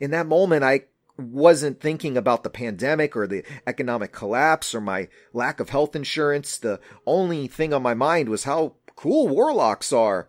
In 0.00 0.10
that 0.10 0.26
moment, 0.26 0.64
I 0.64 0.82
wasn't 1.16 1.80
thinking 1.80 2.18
about 2.18 2.42
the 2.42 2.50
pandemic 2.50 3.16
or 3.16 3.26
the 3.26 3.42
economic 3.66 4.12
collapse 4.12 4.74
or 4.74 4.82
my 4.82 5.08
lack 5.32 5.60
of 5.60 5.70
health 5.70 5.96
insurance. 5.96 6.58
The 6.58 6.78
only 7.06 7.48
thing 7.48 7.72
on 7.72 7.82
my 7.82 7.94
mind 7.94 8.28
was 8.28 8.44
how 8.44 8.74
cool 8.96 9.28
warlocks 9.28 9.94
are. 9.94 10.28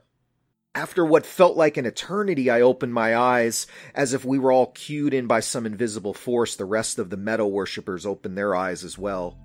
After 0.74 1.06
what 1.06 1.26
felt 1.26 1.58
like 1.58 1.76
an 1.76 1.86
eternity, 1.86 2.50
I 2.50 2.62
opened 2.62 2.94
my 2.94 3.16
eyes. 3.16 3.68
As 3.94 4.14
if 4.14 4.24
we 4.24 4.40
were 4.40 4.54
all 4.54 4.68
cued 4.68 5.14
in 5.14 5.28
by 5.28 5.42
some 5.42 5.66
invisible 5.66 6.14
force, 6.14 6.56
the 6.56 6.66
rest 6.66 6.98
of 6.98 7.10
the 7.10 7.18
meadow 7.18 7.46
worshippers 7.46 8.06
opened 8.06 8.38
their 8.38 8.56
eyes 8.56 8.86
as 8.86 8.98
well. 8.98 9.38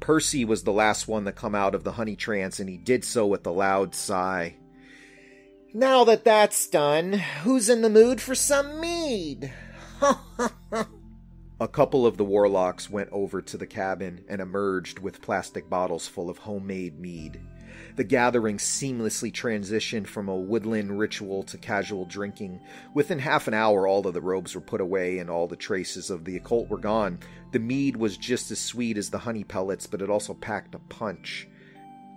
Percy 0.00 0.44
was 0.44 0.62
the 0.62 0.72
last 0.72 1.06
one 1.06 1.26
to 1.26 1.32
come 1.32 1.54
out 1.54 1.74
of 1.74 1.84
the 1.84 1.92
honey 1.92 2.16
trance, 2.16 2.60
and 2.60 2.68
he 2.68 2.78
did 2.78 3.04
so 3.04 3.26
with 3.26 3.46
a 3.46 3.50
loud 3.50 3.94
sigh. 3.94 4.56
Now 5.74 6.04
that 6.04 6.24
that's 6.24 6.66
done, 6.68 7.12
who's 7.12 7.68
in 7.68 7.82
the 7.82 7.90
mood 7.90 8.20
for 8.20 8.34
some 8.34 8.80
mead? 8.80 9.52
A 11.60 11.68
couple 11.68 12.06
of 12.06 12.16
the 12.16 12.24
warlocks 12.24 12.88
went 12.88 13.10
over 13.12 13.40
to 13.42 13.56
the 13.56 13.66
cabin 13.66 14.24
and 14.28 14.40
emerged 14.40 14.98
with 14.98 15.22
plastic 15.22 15.68
bottles 15.68 16.08
full 16.08 16.30
of 16.30 16.38
homemade 16.38 16.98
mead. 16.98 17.40
The 17.96 18.04
gathering 18.04 18.58
seamlessly 18.58 19.32
transitioned 19.32 20.08
from 20.08 20.28
a 20.28 20.36
woodland 20.36 20.98
ritual 20.98 21.44
to 21.44 21.56
casual 21.56 22.06
drinking. 22.06 22.60
Within 22.92 23.20
half 23.20 23.46
an 23.46 23.54
hour, 23.54 23.86
all 23.86 24.04
of 24.04 24.14
the 24.14 24.20
robes 24.20 24.56
were 24.56 24.60
put 24.60 24.80
away 24.80 25.18
and 25.18 25.30
all 25.30 25.46
the 25.46 25.54
traces 25.54 26.10
of 26.10 26.24
the 26.24 26.36
occult 26.36 26.68
were 26.68 26.78
gone. 26.78 27.20
The 27.52 27.60
mead 27.60 27.96
was 27.96 28.16
just 28.16 28.50
as 28.50 28.58
sweet 28.58 28.98
as 28.98 29.10
the 29.10 29.18
honey 29.18 29.44
pellets, 29.44 29.86
but 29.86 30.02
it 30.02 30.10
also 30.10 30.34
packed 30.34 30.74
a 30.74 30.80
punch. 30.80 31.46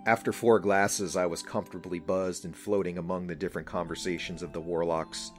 After 0.04 0.32
four 0.32 0.58
glasses, 0.58 1.16
I 1.16 1.26
was 1.26 1.42
comfortably 1.42 2.00
buzzed 2.00 2.44
and 2.44 2.56
floating 2.56 2.98
among 2.98 3.28
the 3.28 3.36
different 3.36 3.68
conversations 3.68 4.42
of 4.42 4.52
the 4.52 4.60
warlocks. 4.60 5.30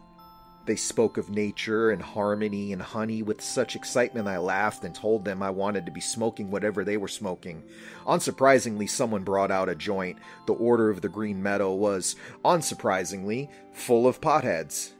They 0.66 0.76
spoke 0.76 1.18
of 1.18 1.30
nature 1.30 1.90
and 1.90 2.02
harmony 2.02 2.74
and 2.74 2.82
honey 2.82 3.24
with 3.24 3.42
such 3.42 3.76
excitement 3.76 4.28
I 4.28 4.38
laughed 4.38 4.84
and 4.84 4.94
told 4.94 5.26
them 5.26 5.42
I 5.42 5.50
wanted 5.50 5.86
to 5.86 5.92
be 5.92 6.02
smoking 6.02 6.52
whatever 6.52 6.84
they 6.84 6.98
were 6.98 7.08
smoking. 7.08 7.64
Unsurprisingly, 8.06 8.88
someone 8.88 9.24
brought 9.24 9.52
out 9.52 9.70
a 9.70 9.76
joint. 9.76 10.20
The 10.46 10.54
Order 10.54 10.90
of 10.90 11.02
the 11.02 11.10
Green 11.10 11.42
Meadow 11.42 11.74
was, 11.74 12.16
unsurprisingly, 12.46 13.50
full 13.74 14.08
of 14.08 14.22
potheads. 14.22 14.94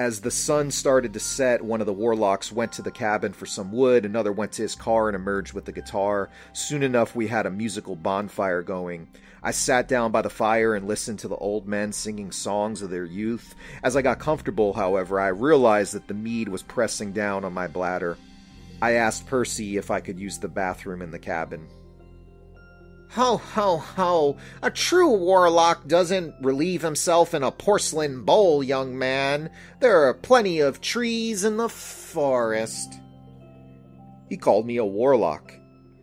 As 0.00 0.22
the 0.22 0.30
sun 0.30 0.70
started 0.70 1.12
to 1.12 1.20
set, 1.20 1.60
one 1.62 1.82
of 1.82 1.86
the 1.86 1.92
warlocks 1.92 2.50
went 2.50 2.72
to 2.72 2.80
the 2.80 2.90
cabin 2.90 3.34
for 3.34 3.44
some 3.44 3.70
wood, 3.70 4.06
another 4.06 4.32
went 4.32 4.52
to 4.52 4.62
his 4.62 4.74
car 4.74 5.10
and 5.10 5.14
emerged 5.14 5.52
with 5.52 5.68
a 5.68 5.72
guitar. 5.72 6.30
Soon 6.54 6.82
enough, 6.82 7.14
we 7.14 7.26
had 7.26 7.44
a 7.44 7.50
musical 7.50 7.96
bonfire 7.96 8.62
going. 8.62 9.08
I 9.42 9.52
sat 9.52 9.88
down 9.88 10.12
by 10.12 10.22
the 10.22 10.30
fire 10.30 10.74
and 10.74 10.86
listened 10.86 11.18
to 11.20 11.28
the 11.28 11.36
old 11.36 11.66
men 11.66 11.92
singing 11.92 12.30
songs 12.30 12.82
of 12.82 12.90
their 12.90 13.04
youth. 13.04 13.54
As 13.82 13.96
I 13.96 14.02
got 14.02 14.18
comfortable, 14.18 14.74
however, 14.74 15.18
I 15.18 15.28
realized 15.28 15.94
that 15.94 16.08
the 16.08 16.14
mead 16.14 16.48
was 16.48 16.62
pressing 16.62 17.12
down 17.12 17.44
on 17.44 17.52
my 17.52 17.66
bladder. 17.66 18.18
I 18.82 18.92
asked 18.92 19.26
Percy 19.26 19.76
if 19.76 19.90
I 19.90 20.00
could 20.00 20.18
use 20.18 20.38
the 20.38 20.48
bathroom 20.48 21.02
in 21.02 21.10
the 21.10 21.18
cabin. 21.18 21.68
Ho, 23.14 23.38
ho, 23.38 23.78
ho! 23.78 24.36
A 24.62 24.70
true 24.70 25.10
warlock 25.10 25.88
doesn't 25.88 26.34
relieve 26.42 26.82
himself 26.82 27.34
in 27.34 27.42
a 27.42 27.50
porcelain 27.50 28.24
bowl, 28.24 28.62
young 28.62 28.96
man. 28.96 29.50
There 29.80 30.06
are 30.06 30.14
plenty 30.14 30.60
of 30.60 30.80
trees 30.80 31.42
in 31.44 31.56
the 31.56 31.68
forest. 31.68 32.94
He 34.28 34.36
called 34.36 34.64
me 34.64 34.76
a 34.76 34.84
warlock. 34.84 35.52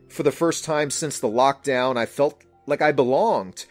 For 0.10 0.24
the 0.24 0.34
first 0.34 0.66
time 0.66 0.90
since 0.90 1.20
the 1.20 1.30
lockdown, 1.30 1.96
I 1.96 2.06
felt 2.06 2.44
like 2.68 2.82
I 2.82 2.92
belonged. 2.92 3.66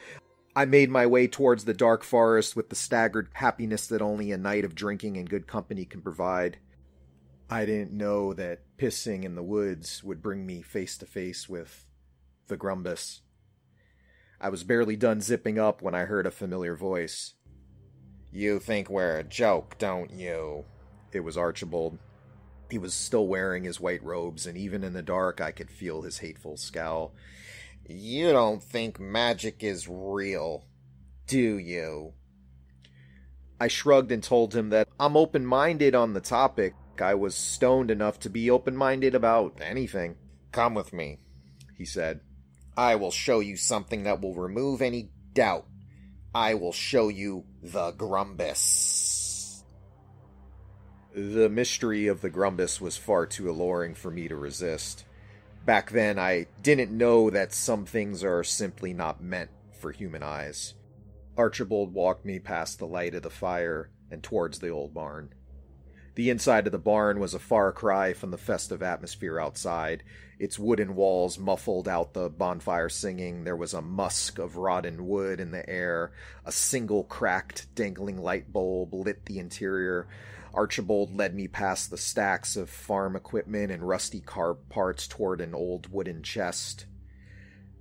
I 0.56 0.64
made 0.64 0.90
my 0.90 1.06
way 1.06 1.28
towards 1.28 1.66
the 1.66 1.74
dark 1.74 2.02
forest 2.02 2.56
with 2.56 2.70
the 2.70 2.74
staggered 2.74 3.28
happiness 3.34 3.86
that 3.86 4.00
only 4.00 4.32
a 4.32 4.38
night 4.38 4.64
of 4.64 4.74
drinking 4.74 5.18
and 5.18 5.28
good 5.28 5.46
company 5.46 5.84
can 5.84 6.00
provide. 6.00 6.56
I 7.48 7.66
didn't 7.66 7.92
know 7.92 8.32
that 8.32 8.62
pissing 8.78 9.22
in 9.22 9.34
the 9.34 9.42
woods 9.42 10.02
would 10.02 10.22
bring 10.22 10.44
me 10.46 10.62
face 10.62 10.96
to 10.98 11.06
face 11.06 11.48
with 11.48 11.86
the 12.48 12.56
Grumbus. 12.56 13.20
I 14.40 14.48
was 14.48 14.64
barely 14.64 14.96
done 14.96 15.20
zipping 15.20 15.58
up 15.58 15.82
when 15.82 15.94
I 15.94 16.06
heard 16.06 16.26
a 16.26 16.30
familiar 16.30 16.74
voice. 16.74 17.34
You 18.32 18.58
think 18.58 18.90
we're 18.90 19.18
a 19.18 19.24
joke, 19.24 19.76
don't 19.78 20.10
you? 20.10 20.64
It 21.12 21.20
was 21.20 21.36
Archibald. 21.36 21.98
He 22.70 22.78
was 22.78 22.94
still 22.94 23.28
wearing 23.28 23.64
his 23.64 23.78
white 23.78 24.02
robes, 24.02 24.46
and 24.46 24.58
even 24.58 24.82
in 24.82 24.92
the 24.92 25.02
dark 25.02 25.40
I 25.40 25.52
could 25.52 25.70
feel 25.70 26.02
his 26.02 26.18
hateful 26.18 26.56
scowl. 26.56 27.14
You 27.88 28.32
don't 28.32 28.62
think 28.62 28.98
magic 28.98 29.62
is 29.62 29.88
real, 29.88 30.64
do 31.28 31.56
you? 31.58 32.14
I 33.60 33.68
shrugged 33.68 34.10
and 34.10 34.22
told 34.22 34.54
him 34.54 34.70
that 34.70 34.88
I'm 34.98 35.16
open 35.16 35.46
minded 35.46 35.94
on 35.94 36.12
the 36.12 36.20
topic. 36.20 36.74
I 37.00 37.14
was 37.14 37.36
stoned 37.36 37.90
enough 37.90 38.18
to 38.20 38.30
be 38.30 38.50
open 38.50 38.76
minded 38.76 39.14
about 39.14 39.60
anything. 39.62 40.16
Come 40.50 40.74
with 40.74 40.92
me, 40.92 41.20
he 41.76 41.84
said. 41.84 42.20
I 42.76 42.96
will 42.96 43.12
show 43.12 43.40
you 43.40 43.56
something 43.56 44.02
that 44.02 44.20
will 44.20 44.34
remove 44.34 44.82
any 44.82 45.10
doubt. 45.32 45.66
I 46.34 46.54
will 46.54 46.72
show 46.72 47.08
you 47.08 47.44
the 47.62 47.92
Grumbus. 47.92 49.62
The 51.14 51.48
mystery 51.48 52.08
of 52.08 52.20
the 52.20 52.30
Grumbus 52.30 52.80
was 52.80 52.96
far 52.96 53.26
too 53.26 53.48
alluring 53.48 53.94
for 53.94 54.10
me 54.10 54.28
to 54.28 54.36
resist. 54.36 55.04
Back 55.66 55.90
then, 55.90 56.16
I 56.16 56.46
didn't 56.62 56.96
know 56.96 57.28
that 57.28 57.52
some 57.52 57.86
things 57.86 58.22
are 58.22 58.44
simply 58.44 58.94
not 58.94 59.20
meant 59.20 59.50
for 59.72 59.90
human 59.90 60.22
eyes. 60.22 60.74
Archibald 61.36 61.92
walked 61.92 62.24
me 62.24 62.38
past 62.38 62.78
the 62.78 62.86
light 62.86 63.16
of 63.16 63.24
the 63.24 63.30
fire 63.30 63.90
and 64.08 64.22
towards 64.22 64.60
the 64.60 64.68
old 64.68 64.94
barn. 64.94 65.34
The 66.14 66.30
inside 66.30 66.66
of 66.66 66.72
the 66.72 66.78
barn 66.78 67.18
was 67.18 67.34
a 67.34 67.40
far 67.40 67.72
cry 67.72 68.12
from 68.12 68.30
the 68.30 68.38
festive 68.38 68.80
atmosphere 68.80 69.40
outside. 69.40 70.04
Its 70.38 70.56
wooden 70.56 70.94
walls 70.94 71.36
muffled 71.36 71.88
out 71.88 72.14
the 72.14 72.30
bonfire 72.30 72.88
singing. 72.88 73.42
There 73.42 73.56
was 73.56 73.74
a 73.74 73.82
musk 73.82 74.38
of 74.38 74.56
rotten 74.56 75.08
wood 75.08 75.40
in 75.40 75.50
the 75.50 75.68
air. 75.68 76.12
A 76.44 76.52
single 76.52 77.02
cracked, 77.02 77.74
dangling 77.74 78.18
light 78.18 78.52
bulb 78.52 78.94
lit 78.94 79.26
the 79.26 79.40
interior. 79.40 80.06
Archibald 80.56 81.14
led 81.14 81.34
me 81.34 81.46
past 81.46 81.90
the 81.90 81.98
stacks 81.98 82.56
of 82.56 82.70
farm 82.70 83.14
equipment 83.14 83.70
and 83.70 83.86
rusty 83.86 84.20
car 84.20 84.54
parts 84.54 85.06
toward 85.06 85.42
an 85.42 85.54
old 85.54 85.92
wooden 85.92 86.22
chest. 86.22 86.86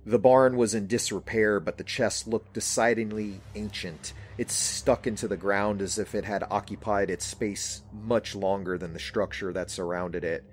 The 0.04 0.18
barn 0.18 0.58
was 0.58 0.74
in 0.74 0.86
disrepair, 0.86 1.58
but 1.58 1.78
the 1.78 1.84
chest 1.84 2.28
looked 2.28 2.52
decidedly 2.52 3.40
ancient. 3.54 4.12
It 4.36 4.50
stuck 4.50 5.06
into 5.06 5.26
the 5.26 5.38
ground 5.38 5.80
as 5.80 5.98
if 5.98 6.14
it 6.14 6.24
had 6.24 6.44
occupied 6.50 7.08
its 7.08 7.24
space 7.24 7.82
much 7.92 8.34
longer 8.36 8.76
than 8.76 8.92
the 8.92 9.00
structure 9.00 9.54
that 9.54 9.70
surrounded 9.70 10.22
it. 10.22 10.44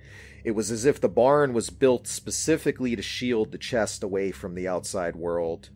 It 0.45 0.51
was 0.51 0.71
as 0.71 0.85
if 0.85 1.01
the 1.01 1.09
barn 1.09 1.53
was 1.53 1.69
built 1.69 2.07
specifically 2.07 2.95
to 2.95 3.01
shield 3.01 3.51
the 3.51 3.57
chest 3.57 4.01
away 4.01 4.31
from 4.31 4.55
the 4.55 4.67
outside 4.67 5.15
world. 5.15 5.69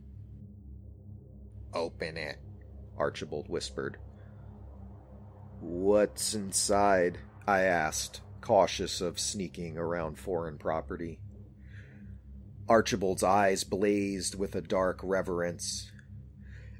Open 1.73 2.15
it, 2.15 2.39
Archibald 2.97 3.49
whispered. 3.49 3.97
What's 5.59 6.33
inside? 6.33 7.19
I 7.47 7.61
asked, 7.61 8.21
cautious 8.41 9.01
of 9.01 9.19
sneaking 9.19 9.77
around 9.77 10.19
foreign 10.19 10.57
property. 10.57 11.19
Archibald's 12.69 13.23
eyes 13.23 13.63
blazed 13.63 14.35
with 14.35 14.55
a 14.55 14.61
dark 14.61 14.99
reverence. 15.01 15.91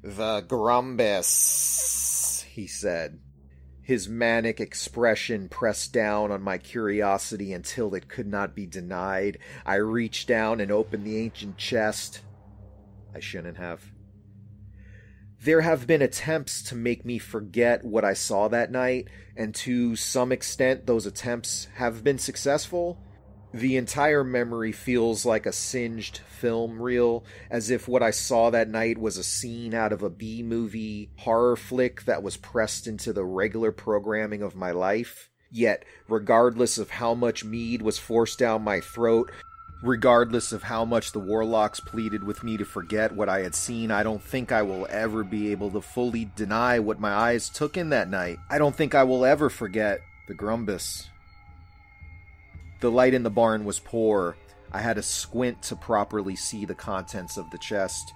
The 0.04 0.42
Grumbus, 0.42 2.44
he 2.44 2.68
said. 2.68 3.20
His 3.82 4.10
manic 4.10 4.60
expression 4.60 5.48
pressed 5.48 5.94
down 5.94 6.32
on 6.32 6.42
my 6.42 6.58
curiosity 6.58 7.54
until 7.54 7.96
it 7.96 8.10
could 8.10 8.28
not 8.28 8.54
be 8.54 8.66
denied. 8.66 9.38
I 9.66 9.76
reached 9.76 10.28
down 10.28 10.60
and 10.60 10.72
opened 10.72 11.06
the 11.06 11.18
ancient 11.18 11.58
chest. 11.58 12.20
I 13.16 13.22
shouldn't 13.22 13.58
have. 13.58 13.82
There 15.42 15.62
have 15.62 15.86
been 15.86 16.02
attempts 16.02 16.64
to 16.64 16.76
make 16.76 17.06
me 17.06 17.20
forget 17.20 17.86
what 17.86 18.04
I 18.04 18.14
saw 18.14 18.48
that 18.48 18.72
night, 18.72 19.08
and 19.36 19.54
to 19.56 19.96
some 19.96 20.32
extent, 20.32 20.88
those 20.88 21.06
attempts 21.06 21.68
have 21.76 22.04
been 22.04 22.18
successful. 22.18 22.98
The 23.54 23.78
entire 23.78 24.24
memory 24.24 24.72
feels 24.72 25.26
like 25.26 25.46
a 25.46 25.52
singed 25.52 26.18
film 26.18 26.82
reel, 26.82 27.24
as 27.50 27.70
if 27.70 27.88
what 27.88 28.04
I 28.04 28.12
saw 28.12 28.50
that 28.50 28.68
night 28.68 28.98
was 28.98 29.18
a 29.18 29.24
scene 29.24 29.74
out 29.74 29.94
of 29.94 30.04
a 30.04 30.10
B 30.10 30.44
movie 30.44 31.12
horror 31.18 31.56
flick 31.56 32.04
that 32.06 32.24
was 32.24 32.36
pressed 32.38 32.88
into 32.88 33.14
the 33.14 33.24
regular 33.24 33.72
programming 33.72 34.42
of 34.42 34.56
my 34.56 34.72
life. 34.72 35.30
Yet, 35.50 35.86
regardless 36.10 36.78
of 36.78 36.90
how 36.90 37.14
much 37.14 37.46
mead 37.46 37.82
was 37.82 37.98
forced 37.98 38.38
down 38.38 38.64
my 38.64 38.82
throat, 38.82 39.32
regardless 39.82 40.52
of 40.52 40.64
how 40.64 40.84
much 40.84 41.12
the 41.12 41.20
warlocks 41.20 41.80
pleaded 41.80 42.24
with 42.24 42.44
me 42.44 42.58
to 42.58 42.66
forget 42.66 43.12
what 43.12 43.30
I 43.30 43.42
had 43.42 43.54
seen, 43.54 43.92
I 43.92 44.04
don't 44.04 44.24
think 44.24 44.52
I 44.52 44.64
will 44.64 44.88
ever 44.90 45.24
be 45.24 45.52
able 45.52 45.72
to 45.72 45.82
fully 45.82 46.30
deny 46.36 46.80
what 46.80 47.00
my 47.00 47.14
eyes 47.14 47.50
took 47.50 47.78
in 47.78 47.90
that 47.90 48.10
night. 48.10 48.40
I 48.50 48.58
don't 48.58 48.76
think 48.76 48.96
I 48.96 49.04
will 49.04 49.26
ever 49.26 49.50
forget 49.50 50.02
the 50.28 50.34
Grumbus. 50.34 51.08
The 52.80 52.92
light 52.92 53.14
in 53.14 53.24
the 53.24 53.30
barn 53.30 53.66
was 53.66 53.80
poor. 53.80 54.36
I 54.72 54.80
had 54.80 54.96
to 54.96 55.04
squint 55.04 55.62
to 55.64 55.76
properly 55.76 56.36
see 56.36 56.66
the 56.66 56.76
contents 56.76 57.38
of 57.38 57.50
the 57.52 57.58
chest. 57.58 58.14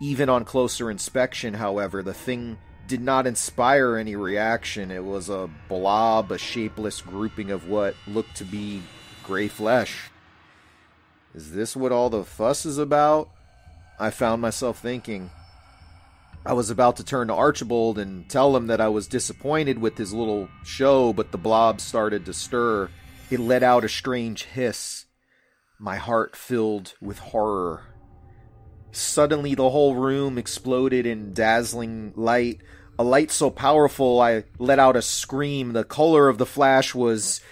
Even 0.00 0.28
on 0.28 0.44
closer 0.44 0.90
inspection, 0.90 1.54
however, 1.54 2.02
the 2.02 2.14
thing 2.14 2.58
did 2.86 3.00
not 3.00 3.26
inspire 3.26 3.96
any 3.96 4.14
reaction. 4.14 4.90
It 4.90 5.04
was 5.04 5.28
a 5.28 5.48
blob, 5.68 6.30
a 6.30 6.38
shapeless 6.38 7.00
grouping 7.00 7.50
of 7.50 7.68
what 7.68 7.94
looked 8.06 8.36
to 8.36 8.44
be 8.44 8.82
gray 9.24 9.48
flesh. 9.48 10.10
Is 11.36 11.52
this 11.52 11.76
what 11.76 11.92
all 11.92 12.08
the 12.08 12.24
fuss 12.24 12.64
is 12.64 12.78
about? 12.78 13.28
I 14.00 14.08
found 14.08 14.40
myself 14.40 14.78
thinking. 14.78 15.30
I 16.46 16.54
was 16.54 16.70
about 16.70 16.96
to 16.96 17.04
turn 17.04 17.28
to 17.28 17.34
Archibald 17.34 17.98
and 17.98 18.26
tell 18.30 18.56
him 18.56 18.68
that 18.68 18.80
I 18.80 18.88
was 18.88 19.06
disappointed 19.06 19.78
with 19.78 19.98
his 19.98 20.14
little 20.14 20.48
show, 20.64 21.12
but 21.12 21.32
the 21.32 21.38
blob 21.38 21.82
started 21.82 22.24
to 22.24 22.32
stir. 22.32 22.88
It 23.30 23.38
let 23.38 23.62
out 23.62 23.84
a 23.84 23.88
strange 23.88 24.44
hiss. 24.44 25.04
My 25.78 25.96
heart 25.96 26.36
filled 26.36 26.94
with 27.02 27.18
horror. 27.18 27.82
Suddenly, 28.92 29.54
the 29.56 29.68
whole 29.68 29.94
room 29.94 30.38
exploded 30.38 31.04
in 31.04 31.34
dazzling 31.34 32.14
light. 32.16 32.62
A 32.98 33.04
light 33.04 33.30
so 33.30 33.50
powerful, 33.50 34.22
I 34.22 34.44
let 34.58 34.78
out 34.78 34.96
a 34.96 35.02
scream. 35.02 35.74
The 35.74 35.84
color 35.84 36.30
of 36.30 36.38
the 36.38 36.46
flash 36.46 36.94
was 36.94 37.42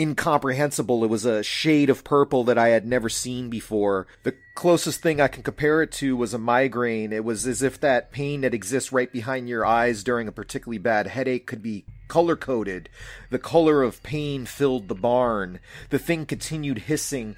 incomprehensible. 0.00 1.04
It 1.04 1.10
was 1.10 1.26
a 1.26 1.42
shade 1.42 1.90
of 1.90 2.02
purple 2.02 2.42
that 2.44 2.56
I 2.56 2.68
had 2.68 2.86
never 2.86 3.10
seen 3.10 3.50
before. 3.50 4.06
The 4.22 4.34
closest 4.54 5.02
thing 5.02 5.20
I 5.20 5.28
can 5.28 5.42
compare 5.42 5.82
it 5.82 5.92
to 5.92 6.16
was 6.16 6.32
a 6.32 6.38
migraine. 6.38 7.12
It 7.12 7.24
was 7.24 7.46
as 7.46 7.62
if 7.62 7.78
that 7.80 8.10
pain 8.10 8.40
that 8.40 8.54
exists 8.54 8.92
right 8.92 9.12
behind 9.12 9.48
your 9.48 9.66
eyes 9.66 10.02
during 10.02 10.26
a 10.26 10.32
particularly 10.32 10.78
bad 10.78 11.06
headache 11.06 11.46
could 11.46 11.62
be 11.62 11.84
color 12.08 12.34
coded. 12.34 12.88
The 13.28 13.38
color 13.38 13.82
of 13.82 14.02
pain 14.02 14.46
filled 14.46 14.88
the 14.88 14.94
barn. 14.94 15.60
The 15.90 15.98
thing 15.98 16.24
continued 16.24 16.78
hissing. 16.78 17.36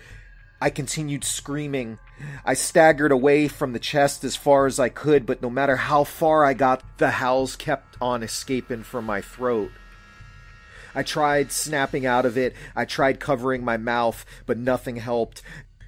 I 0.60 0.70
continued 0.70 1.24
screaming. 1.24 1.98
I 2.44 2.54
staggered 2.54 3.10
away 3.10 3.48
from 3.48 3.72
the 3.72 3.80
chest 3.80 4.22
as 4.22 4.36
far 4.36 4.66
as 4.66 4.78
I 4.78 4.88
could, 4.88 5.26
but 5.26 5.42
no 5.42 5.50
matter 5.50 5.74
how 5.74 6.04
far 6.04 6.44
I 6.44 6.54
got, 6.54 6.98
the 6.98 7.10
howls 7.10 7.56
kept 7.56 7.96
on 8.00 8.22
escaping 8.22 8.84
from 8.84 9.04
my 9.04 9.20
throat. 9.20 9.72
I 10.94 11.02
tried 11.02 11.52
snapping 11.52 12.04
out 12.06 12.26
of 12.26 12.36
it. 12.36 12.54
I 12.76 12.84
tried 12.84 13.20
covering 13.20 13.64
my 13.64 13.76
mouth, 13.76 14.24
but 14.46 14.58
nothing 14.58 14.96
helped. 14.96 15.42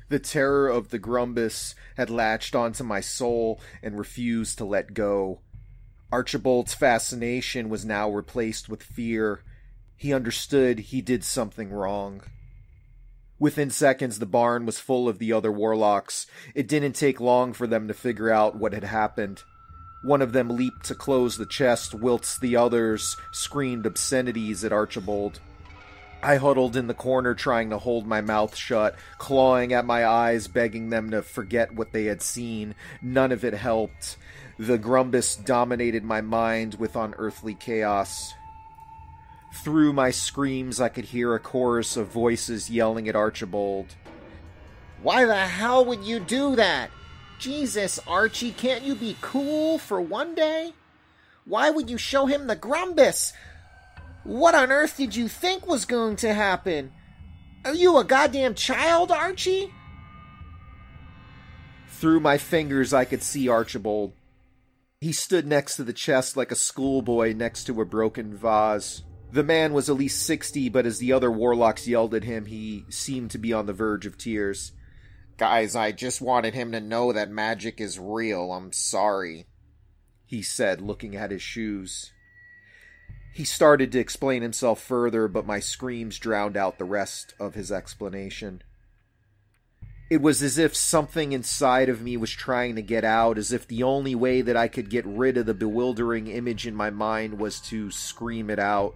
The 0.08 0.18
terror 0.18 0.68
of 0.68 0.90
the 0.90 0.98
Grumbus 0.98 1.74
had 1.96 2.10
latched 2.10 2.54
onto 2.54 2.84
my 2.84 3.00
soul 3.00 3.60
and 3.82 3.98
refused 3.98 4.58
to 4.58 4.64
let 4.64 4.94
go. 4.94 5.40
Archibald's 6.12 6.74
fascination 6.74 7.68
was 7.68 7.84
now 7.84 8.08
replaced 8.08 8.68
with 8.68 8.82
fear. 8.82 9.42
He 9.96 10.12
understood 10.12 10.78
he 10.78 11.00
did 11.00 11.24
something 11.24 11.70
wrong. 11.70 12.22
Within 13.38 13.70
seconds, 13.70 14.18
the 14.18 14.26
barn 14.26 14.64
was 14.64 14.78
full 14.78 15.08
of 15.08 15.18
the 15.18 15.32
other 15.32 15.50
warlocks. 15.50 16.26
It 16.54 16.68
didn't 16.68 16.92
take 16.92 17.20
long 17.20 17.52
for 17.52 17.66
them 17.66 17.88
to 17.88 17.94
figure 17.94 18.30
out 18.30 18.56
what 18.56 18.72
had 18.72 18.84
happened. 18.84 19.42
One 20.04 20.20
of 20.20 20.32
them 20.32 20.50
leaped 20.50 20.84
to 20.84 20.94
close 20.94 21.38
the 21.38 21.46
chest, 21.46 21.94
whilst 21.94 22.42
the 22.42 22.56
others 22.56 23.16
screamed 23.30 23.86
obscenities 23.86 24.62
at 24.62 24.70
Archibald. 24.70 25.40
I 26.22 26.36
huddled 26.36 26.76
in 26.76 26.88
the 26.88 26.92
corner 26.94 27.32
trying 27.34 27.70
to 27.70 27.78
hold 27.78 28.06
my 28.06 28.20
mouth 28.20 28.54
shut, 28.54 28.96
clawing 29.16 29.72
at 29.72 29.86
my 29.86 30.04
eyes, 30.04 30.46
begging 30.46 30.90
them 30.90 31.10
to 31.12 31.22
forget 31.22 31.74
what 31.74 31.92
they 31.92 32.04
had 32.04 32.20
seen. 32.20 32.74
None 33.00 33.32
of 33.32 33.46
it 33.46 33.54
helped. 33.54 34.18
The 34.58 34.76
Grumbus 34.76 35.36
dominated 35.36 36.04
my 36.04 36.20
mind 36.20 36.74
with 36.74 36.96
unearthly 36.96 37.54
chaos. 37.54 38.34
Through 39.62 39.94
my 39.94 40.10
screams, 40.10 40.82
I 40.82 40.90
could 40.90 41.06
hear 41.06 41.34
a 41.34 41.40
chorus 41.40 41.96
of 41.96 42.08
voices 42.08 42.68
yelling 42.68 43.08
at 43.08 43.16
Archibald. 43.16 43.94
Why 45.02 45.24
the 45.24 45.46
hell 45.46 45.82
would 45.86 46.04
you 46.04 46.20
do 46.20 46.56
that? 46.56 46.90
Jesus, 47.44 48.00
Archie, 48.06 48.52
can't 48.52 48.84
you 48.84 48.94
be 48.94 49.18
cool 49.20 49.76
for 49.76 50.00
one 50.00 50.34
day? 50.34 50.72
Why 51.44 51.68
would 51.68 51.90
you 51.90 51.98
show 51.98 52.24
him 52.24 52.46
the 52.46 52.56
Grumbus? 52.56 53.34
What 54.22 54.54
on 54.54 54.72
earth 54.72 54.96
did 54.96 55.14
you 55.14 55.28
think 55.28 55.66
was 55.66 55.84
going 55.84 56.16
to 56.16 56.32
happen? 56.32 56.90
Are 57.66 57.74
you 57.74 57.98
a 57.98 58.04
goddamn 58.04 58.54
child, 58.54 59.12
Archie? 59.12 59.70
Through 61.88 62.20
my 62.20 62.38
fingers, 62.38 62.94
I 62.94 63.04
could 63.04 63.22
see 63.22 63.46
Archibald. 63.46 64.14
He 65.02 65.12
stood 65.12 65.46
next 65.46 65.76
to 65.76 65.84
the 65.84 65.92
chest 65.92 66.38
like 66.38 66.50
a 66.50 66.56
schoolboy 66.56 67.34
next 67.34 67.64
to 67.64 67.78
a 67.82 67.84
broken 67.84 68.34
vase. 68.34 69.02
The 69.32 69.44
man 69.44 69.74
was 69.74 69.90
at 69.90 69.96
least 69.96 70.24
sixty, 70.24 70.70
but 70.70 70.86
as 70.86 70.96
the 70.96 71.12
other 71.12 71.30
warlocks 71.30 71.86
yelled 71.86 72.14
at 72.14 72.24
him, 72.24 72.46
he 72.46 72.86
seemed 72.88 73.32
to 73.32 73.38
be 73.38 73.52
on 73.52 73.66
the 73.66 73.74
verge 73.74 74.06
of 74.06 74.16
tears. 74.16 74.72
Guys, 75.36 75.74
I 75.74 75.90
just 75.90 76.20
wanted 76.20 76.54
him 76.54 76.70
to 76.72 76.80
know 76.80 77.12
that 77.12 77.28
magic 77.28 77.80
is 77.80 77.98
real. 77.98 78.52
I'm 78.52 78.72
sorry, 78.72 79.46
he 80.24 80.42
said, 80.42 80.80
looking 80.80 81.16
at 81.16 81.32
his 81.32 81.42
shoes. 81.42 82.12
He 83.32 83.44
started 83.44 83.90
to 83.92 83.98
explain 83.98 84.42
himself 84.42 84.80
further, 84.80 85.26
but 85.26 85.44
my 85.44 85.58
screams 85.58 86.20
drowned 86.20 86.56
out 86.56 86.78
the 86.78 86.84
rest 86.84 87.34
of 87.40 87.54
his 87.54 87.72
explanation. 87.72 88.62
It 90.08 90.22
was 90.22 90.40
as 90.40 90.56
if 90.56 90.76
something 90.76 91.32
inside 91.32 91.88
of 91.88 92.00
me 92.00 92.16
was 92.16 92.30
trying 92.30 92.76
to 92.76 92.82
get 92.82 93.04
out, 93.04 93.36
as 93.36 93.50
if 93.50 93.66
the 93.66 93.82
only 93.82 94.14
way 94.14 94.40
that 94.40 94.56
I 94.56 94.68
could 94.68 94.88
get 94.88 95.04
rid 95.04 95.36
of 95.36 95.46
the 95.46 95.54
bewildering 95.54 96.28
image 96.28 96.64
in 96.64 96.76
my 96.76 96.90
mind 96.90 97.40
was 97.40 97.58
to 97.62 97.90
scream 97.90 98.50
it 98.50 98.60
out. 98.60 98.94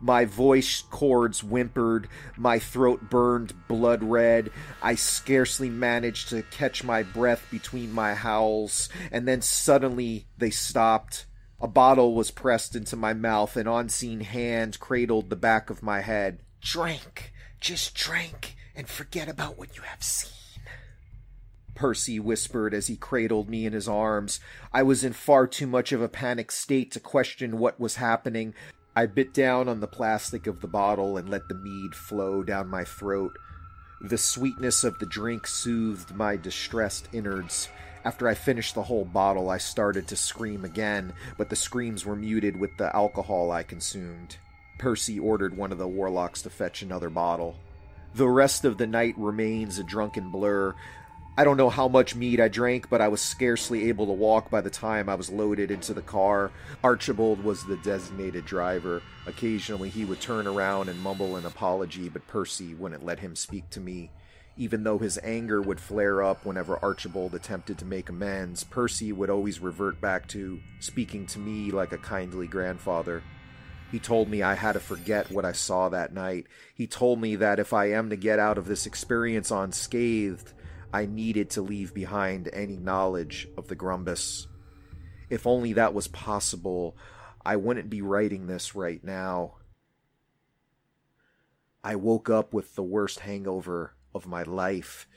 My 0.00 0.24
voice 0.24 0.82
cords 0.90 1.40
whimpered, 1.40 2.08
my 2.36 2.58
throat 2.58 3.10
burned 3.10 3.52
blood 3.68 4.02
red. 4.02 4.50
I 4.82 4.94
scarcely 4.94 5.68
managed 5.68 6.30
to 6.30 6.42
catch 6.42 6.82
my 6.82 7.02
breath 7.02 7.46
between 7.50 7.92
my 7.92 8.14
howls, 8.14 8.88
and 9.12 9.28
then 9.28 9.42
suddenly 9.42 10.26
they 10.38 10.50
stopped. 10.50 11.26
A 11.60 11.68
bottle 11.68 12.14
was 12.14 12.30
pressed 12.30 12.74
into 12.74 12.96
my 12.96 13.12
mouth, 13.12 13.58
an 13.58 13.66
unseen 13.66 14.20
hand 14.20 14.80
cradled 14.80 15.28
the 15.28 15.36
back 15.36 15.68
of 15.68 15.82
my 15.82 16.00
head. 16.00 16.40
Drink, 16.62 17.34
just 17.60 17.94
drink, 17.94 18.56
and 18.74 18.88
forget 18.88 19.28
about 19.28 19.58
what 19.58 19.76
you 19.76 19.82
have 19.82 20.02
seen. 20.02 20.32
Percy 21.74 22.18
whispered 22.18 22.72
as 22.72 22.86
he 22.86 22.96
cradled 22.96 23.48
me 23.50 23.66
in 23.66 23.74
his 23.74 23.88
arms. 23.88 24.40
I 24.72 24.82
was 24.82 25.04
in 25.04 25.12
far 25.12 25.46
too 25.46 25.66
much 25.66 25.92
of 25.92 26.00
a 26.00 26.08
panic 26.08 26.50
state 26.50 26.90
to 26.92 27.00
question 27.00 27.58
what 27.58 27.78
was 27.78 27.96
happening. 27.96 28.54
I 28.96 29.06
bit 29.06 29.32
down 29.32 29.68
on 29.68 29.80
the 29.80 29.86
plastic 29.86 30.46
of 30.46 30.60
the 30.60 30.66
bottle 30.66 31.16
and 31.16 31.28
let 31.28 31.48
the 31.48 31.54
mead 31.54 31.94
flow 31.94 32.42
down 32.42 32.68
my 32.68 32.84
throat. 32.84 33.36
The 34.00 34.18
sweetness 34.18 34.82
of 34.82 34.98
the 34.98 35.06
drink 35.06 35.46
soothed 35.46 36.14
my 36.14 36.36
distressed 36.36 37.08
innards. 37.12 37.68
After 38.04 38.26
I 38.26 38.34
finished 38.34 38.74
the 38.74 38.82
whole 38.82 39.04
bottle, 39.04 39.48
I 39.48 39.58
started 39.58 40.08
to 40.08 40.16
scream 40.16 40.64
again, 40.64 41.12
but 41.36 41.50
the 41.50 41.56
screams 41.56 42.04
were 42.04 42.16
muted 42.16 42.58
with 42.58 42.76
the 42.78 42.94
alcohol 42.96 43.52
I 43.52 43.62
consumed. 43.62 44.38
Percy 44.78 45.20
ordered 45.20 45.56
one 45.56 45.70
of 45.70 45.78
the 45.78 45.86
warlocks 45.86 46.42
to 46.42 46.50
fetch 46.50 46.82
another 46.82 47.10
bottle. 47.10 47.56
The 48.14 48.28
rest 48.28 48.64
of 48.64 48.78
the 48.78 48.86
night 48.86 49.14
remains 49.16 49.78
a 49.78 49.84
drunken 49.84 50.30
blur. 50.30 50.74
I 51.38 51.44
don't 51.44 51.56
know 51.56 51.70
how 51.70 51.88
much 51.88 52.16
mead 52.16 52.40
I 52.40 52.48
drank, 52.48 52.90
but 52.90 53.00
I 53.00 53.08
was 53.08 53.22
scarcely 53.22 53.88
able 53.88 54.06
to 54.06 54.12
walk 54.12 54.50
by 54.50 54.60
the 54.60 54.68
time 54.68 55.08
I 55.08 55.14
was 55.14 55.30
loaded 55.30 55.70
into 55.70 55.94
the 55.94 56.02
car. 56.02 56.50
Archibald 56.84 57.42
was 57.42 57.64
the 57.64 57.78
designated 57.78 58.44
driver. 58.44 59.00
Occasionally 59.26 59.88
he 59.88 60.04
would 60.04 60.20
turn 60.20 60.46
around 60.46 60.88
and 60.88 61.00
mumble 61.00 61.36
an 61.36 61.46
apology, 61.46 62.08
but 62.08 62.26
Percy 62.26 62.74
wouldn't 62.74 63.04
let 63.04 63.20
him 63.20 63.36
speak 63.36 63.70
to 63.70 63.80
me. 63.80 64.10
Even 64.56 64.82
though 64.82 64.98
his 64.98 65.18
anger 65.22 65.62
would 65.62 65.80
flare 65.80 66.22
up 66.22 66.44
whenever 66.44 66.78
Archibald 66.84 67.34
attempted 67.34 67.78
to 67.78 67.84
make 67.86 68.10
amends, 68.10 68.64
Percy 68.64 69.12
would 69.12 69.30
always 69.30 69.60
revert 69.60 70.00
back 70.00 70.26
to 70.28 70.60
speaking 70.80 71.26
to 71.26 71.38
me 71.38 71.70
like 71.70 71.92
a 71.92 71.98
kindly 71.98 72.48
grandfather. 72.48 73.22
He 73.90 73.98
told 73.98 74.28
me 74.28 74.42
I 74.42 74.54
had 74.54 74.72
to 74.72 74.80
forget 74.80 75.30
what 75.30 75.44
I 75.44 75.52
saw 75.52 75.88
that 75.88 76.12
night. 76.12 76.46
He 76.74 76.86
told 76.86 77.20
me 77.20 77.36
that 77.36 77.58
if 77.58 77.72
I 77.72 77.90
am 77.92 78.10
to 78.10 78.16
get 78.16 78.38
out 78.38 78.58
of 78.58 78.66
this 78.66 78.84
experience 78.84 79.50
unscathed, 79.50 80.52
I 80.92 81.06
needed 81.06 81.50
to 81.50 81.62
leave 81.62 81.94
behind 81.94 82.48
any 82.52 82.76
knowledge 82.76 83.48
of 83.56 83.68
the 83.68 83.76
Grumbus. 83.76 84.46
If 85.28 85.46
only 85.46 85.72
that 85.74 85.94
was 85.94 86.08
possible, 86.08 86.96
I 87.44 87.56
wouldn't 87.56 87.90
be 87.90 88.02
writing 88.02 88.46
this 88.46 88.74
right 88.74 89.02
now. 89.02 89.56
I 91.82 91.96
woke 91.96 92.28
up 92.28 92.52
with 92.52 92.74
the 92.74 92.82
worst 92.82 93.20
hangover 93.20 93.94
of 94.14 94.26
my 94.26 94.42
life. 94.42 95.08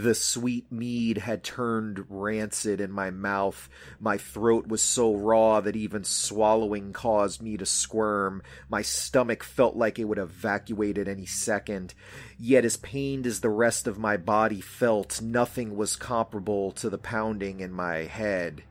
The 0.00 0.14
sweet 0.14 0.70
mead 0.70 1.18
had 1.18 1.42
turned 1.42 2.04
rancid 2.08 2.80
in 2.80 2.92
my 2.92 3.10
mouth. 3.10 3.68
My 3.98 4.16
throat 4.16 4.68
was 4.68 4.80
so 4.80 5.12
raw 5.12 5.60
that 5.60 5.74
even 5.74 6.04
swallowing 6.04 6.92
caused 6.92 7.42
me 7.42 7.56
to 7.56 7.66
squirm. 7.66 8.44
My 8.68 8.80
stomach 8.80 9.42
felt 9.42 9.74
like 9.74 9.98
it 9.98 10.04
would 10.04 10.18
evacuate 10.18 10.98
at 10.98 11.08
any 11.08 11.26
second. 11.26 11.94
Yet, 12.38 12.64
as 12.64 12.76
pained 12.76 13.26
as 13.26 13.40
the 13.40 13.50
rest 13.50 13.88
of 13.88 13.98
my 13.98 14.16
body 14.16 14.60
felt, 14.60 15.20
nothing 15.20 15.74
was 15.74 15.96
comparable 15.96 16.70
to 16.72 16.88
the 16.88 16.96
pounding 16.96 17.58
in 17.58 17.72
my 17.72 18.04
head. 18.04 18.62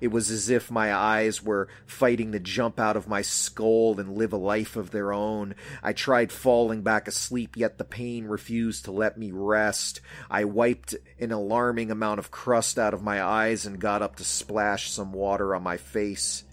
It 0.00 0.08
was 0.08 0.30
as 0.30 0.48
if 0.48 0.70
my 0.70 0.94
eyes 0.94 1.42
were 1.42 1.68
fighting 1.84 2.32
to 2.32 2.38
jump 2.38 2.78
out 2.78 2.96
of 2.96 3.08
my 3.08 3.22
skull 3.22 3.98
and 3.98 4.16
live 4.16 4.32
a 4.32 4.36
life 4.36 4.76
of 4.76 4.90
their 4.90 5.12
own. 5.12 5.54
I 5.82 5.92
tried 5.92 6.30
falling 6.30 6.82
back 6.82 7.08
asleep, 7.08 7.56
yet 7.56 7.78
the 7.78 7.84
pain 7.84 8.26
refused 8.26 8.84
to 8.84 8.92
let 8.92 9.18
me 9.18 9.32
rest. 9.32 10.00
I 10.30 10.44
wiped 10.44 10.94
an 11.18 11.32
alarming 11.32 11.90
amount 11.90 12.20
of 12.20 12.30
crust 12.30 12.78
out 12.78 12.94
of 12.94 13.02
my 13.02 13.20
eyes 13.22 13.66
and 13.66 13.80
got 13.80 14.02
up 14.02 14.16
to 14.16 14.24
splash 14.24 14.90
some 14.90 15.12
water 15.12 15.54
on 15.54 15.64
my 15.64 15.76
face. 15.76 16.44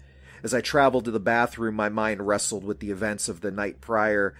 As 0.42 0.52
I 0.52 0.60
traveled 0.60 1.04
to 1.04 1.10
the 1.10 1.20
bathroom, 1.20 1.76
my 1.76 1.88
mind 1.88 2.26
wrestled 2.26 2.64
with 2.64 2.80
the 2.80 2.90
events 2.90 3.28
of 3.28 3.40
the 3.40 3.50
night 3.50 3.80
prior. 3.80 4.34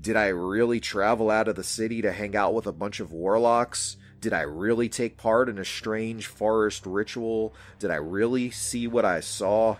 Did 0.00 0.16
I 0.16 0.28
really 0.28 0.80
travel 0.80 1.30
out 1.30 1.48
of 1.48 1.56
the 1.56 1.64
city 1.64 2.02
to 2.02 2.12
hang 2.12 2.34
out 2.34 2.54
with 2.54 2.66
a 2.66 2.72
bunch 2.72 2.98
of 3.00 3.12
warlocks? 3.12 3.96
Did 4.20 4.32
I 4.32 4.40
really 4.42 4.88
take 4.88 5.16
part 5.16 5.48
in 5.48 5.58
a 5.58 5.64
strange 5.64 6.26
forest 6.26 6.86
ritual? 6.86 7.54
Did 7.78 7.90
I 7.90 7.96
really 7.96 8.50
see 8.50 8.86
what 8.88 9.04
I 9.04 9.20
saw? 9.20 9.76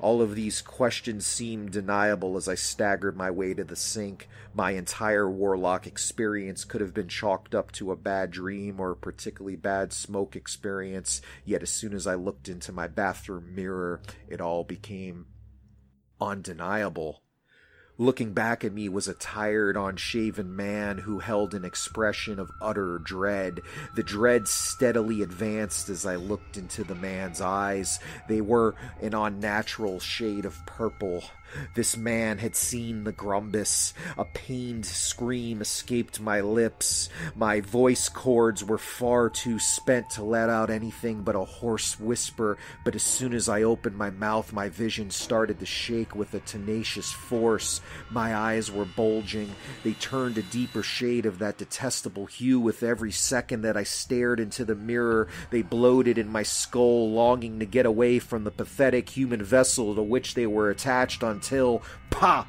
All 0.00 0.22
of 0.22 0.34
these 0.34 0.62
questions 0.62 1.26
seemed 1.26 1.72
deniable 1.72 2.36
as 2.36 2.48
I 2.48 2.54
staggered 2.54 3.16
my 3.16 3.30
way 3.30 3.52
to 3.54 3.62
the 3.62 3.76
sink. 3.76 4.28
My 4.54 4.72
entire 4.72 5.30
warlock 5.30 5.86
experience 5.86 6.64
could 6.64 6.80
have 6.80 6.94
been 6.94 7.08
chalked 7.08 7.54
up 7.54 7.70
to 7.72 7.92
a 7.92 7.96
bad 7.96 8.30
dream 8.30 8.80
or 8.80 8.92
a 8.92 8.96
particularly 8.96 9.56
bad 9.56 9.92
smoke 9.92 10.34
experience, 10.34 11.20
yet 11.44 11.62
as 11.62 11.70
soon 11.70 11.92
as 11.92 12.06
I 12.06 12.14
looked 12.14 12.48
into 12.48 12.72
my 12.72 12.88
bathroom 12.88 13.54
mirror, 13.54 14.00
it 14.26 14.40
all 14.40 14.64
became 14.64 15.26
undeniable. 16.18 17.22
Looking 18.00 18.32
back 18.32 18.64
at 18.64 18.72
me 18.72 18.88
was 18.88 19.08
a 19.08 19.12
tired, 19.12 19.76
unshaven 19.76 20.56
man 20.56 20.96
who 20.96 21.18
held 21.18 21.52
an 21.52 21.66
expression 21.66 22.38
of 22.38 22.50
utter 22.58 22.96
dread. 22.96 23.60
The 23.94 24.02
dread 24.02 24.48
steadily 24.48 25.20
advanced 25.20 25.90
as 25.90 26.06
I 26.06 26.16
looked 26.16 26.56
into 26.56 26.82
the 26.82 26.94
man's 26.94 27.42
eyes. 27.42 28.00
They 28.26 28.40
were 28.40 28.74
an 29.02 29.12
unnatural 29.12 30.00
shade 30.00 30.46
of 30.46 30.64
purple. 30.64 31.24
This 31.74 31.96
man 31.96 32.38
had 32.38 32.56
seen 32.56 33.04
the 33.04 33.12
Grumbus. 33.12 33.92
A 34.16 34.24
pained 34.24 34.86
scream 34.86 35.60
escaped 35.60 36.20
my 36.20 36.40
lips. 36.40 37.08
My 37.34 37.60
voice 37.60 38.08
cords 38.08 38.64
were 38.64 38.78
far 38.78 39.28
too 39.28 39.58
spent 39.58 40.08
to 40.10 40.22
let 40.22 40.48
out 40.48 40.70
anything 40.70 41.22
but 41.22 41.34
a 41.34 41.44
hoarse 41.44 41.98
whisper, 41.98 42.56
but 42.84 42.94
as 42.94 43.02
soon 43.02 43.34
as 43.34 43.48
I 43.48 43.64
opened 43.64 43.96
my 43.96 44.10
mouth, 44.10 44.52
my 44.52 44.68
vision 44.68 45.10
started 45.10 45.58
to 45.58 45.66
shake 45.66 46.14
with 46.14 46.34
a 46.34 46.40
tenacious 46.40 47.12
force. 47.12 47.80
My 48.10 48.34
eyes 48.34 48.70
were 48.70 48.84
bulging. 48.84 49.54
They 49.84 49.92
turned 49.92 50.38
a 50.38 50.42
deeper 50.42 50.82
shade 50.82 51.26
of 51.26 51.38
that 51.38 51.58
detestable 51.58 52.26
hue 52.26 52.60
with 52.60 52.82
every 52.82 53.12
second 53.12 53.62
that 53.62 53.76
I 53.76 53.84
stared 53.84 54.40
into 54.40 54.64
the 54.64 54.74
mirror. 54.74 55.28
They 55.50 55.62
bloated 55.62 56.18
in 56.18 56.30
my 56.30 56.42
skull, 56.42 57.10
longing 57.10 57.58
to 57.58 57.66
get 57.66 57.86
away 57.86 58.18
from 58.18 58.44
the 58.44 58.50
pathetic 58.50 59.10
human 59.10 59.42
vessel 59.42 59.94
to 59.94 60.02
which 60.02 60.34
they 60.34 60.46
were 60.46 60.70
attached 60.70 61.22
until 61.22 61.82
pop. 62.10 62.48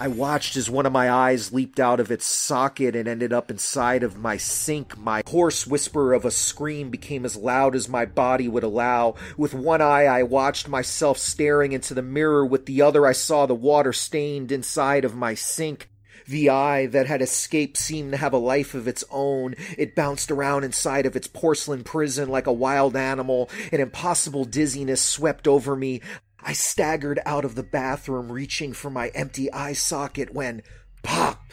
I 0.00 0.08
watched 0.08 0.56
as 0.56 0.70
one 0.70 0.86
of 0.86 0.94
my 0.94 1.10
eyes 1.10 1.52
leaped 1.52 1.78
out 1.78 2.00
of 2.00 2.10
its 2.10 2.24
socket 2.24 2.96
and 2.96 3.06
ended 3.06 3.34
up 3.34 3.50
inside 3.50 4.02
of 4.02 4.16
my 4.16 4.38
sink. 4.38 4.96
My 4.96 5.22
hoarse 5.28 5.66
whisper 5.66 6.14
of 6.14 6.24
a 6.24 6.30
scream 6.30 6.88
became 6.88 7.26
as 7.26 7.36
loud 7.36 7.76
as 7.76 7.86
my 7.86 8.06
body 8.06 8.48
would 8.48 8.62
allow. 8.62 9.14
With 9.36 9.52
one 9.52 9.82
eye, 9.82 10.06
I 10.06 10.22
watched 10.22 10.68
myself 10.68 11.18
staring 11.18 11.72
into 11.72 11.92
the 11.92 12.00
mirror. 12.00 12.46
With 12.46 12.64
the 12.64 12.80
other, 12.80 13.06
I 13.06 13.12
saw 13.12 13.44
the 13.44 13.54
water 13.54 13.92
stained 13.92 14.50
inside 14.50 15.04
of 15.04 15.14
my 15.14 15.34
sink. 15.34 15.90
The 16.26 16.48
eye 16.48 16.86
that 16.86 17.06
had 17.06 17.20
escaped 17.20 17.76
seemed 17.76 18.12
to 18.12 18.16
have 18.16 18.32
a 18.32 18.38
life 18.38 18.72
of 18.72 18.88
its 18.88 19.04
own. 19.10 19.54
It 19.76 19.94
bounced 19.94 20.30
around 20.30 20.64
inside 20.64 21.04
of 21.04 21.16
its 21.16 21.26
porcelain 21.26 21.84
prison 21.84 22.30
like 22.30 22.46
a 22.46 22.52
wild 22.52 22.96
animal. 22.96 23.50
An 23.70 23.80
impossible 23.80 24.44
dizziness 24.44 25.02
swept 25.02 25.46
over 25.46 25.76
me. 25.76 26.00
I 26.42 26.52
staggered 26.52 27.20
out 27.26 27.44
of 27.44 27.54
the 27.54 27.62
bathroom, 27.62 28.32
reaching 28.32 28.72
for 28.72 28.90
my 28.90 29.08
empty 29.08 29.52
eye 29.52 29.74
socket 29.74 30.32
when 30.32 30.62
pop! 31.02 31.52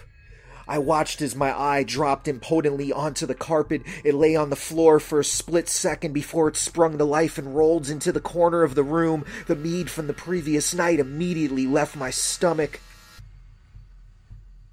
I 0.68 0.80
watched 0.80 1.22
as 1.22 1.36
my 1.36 1.58
eye 1.58 1.84
dropped 1.84 2.28
impotently 2.28 2.92
onto 2.92 3.26
the 3.26 3.36
carpet. 3.36 3.84
It 4.04 4.16
lay 4.16 4.36
on 4.36 4.50
the 4.50 4.56
floor 4.58 5.00
for 5.00 5.20
a 5.20 5.24
split 5.24 5.70
second 5.70 6.12
before 6.12 6.50
it 6.50 6.58
sprung 6.58 6.98
to 6.98 7.06
life 7.06 7.38
and 7.38 7.56
rolled 7.56 7.90
into 7.90 8.12
the 8.12 8.20
corner 8.20 8.64
of 8.64 8.76
the 8.76 8.84
room. 8.84 9.24
The 9.48 9.56
mead 9.56 9.90
from 9.90 10.08
the 10.08 10.14
previous 10.14 10.74
night 10.74 11.00
immediately 11.00 11.66
left 11.68 11.96
my 11.96 12.10
stomach. 12.10 12.82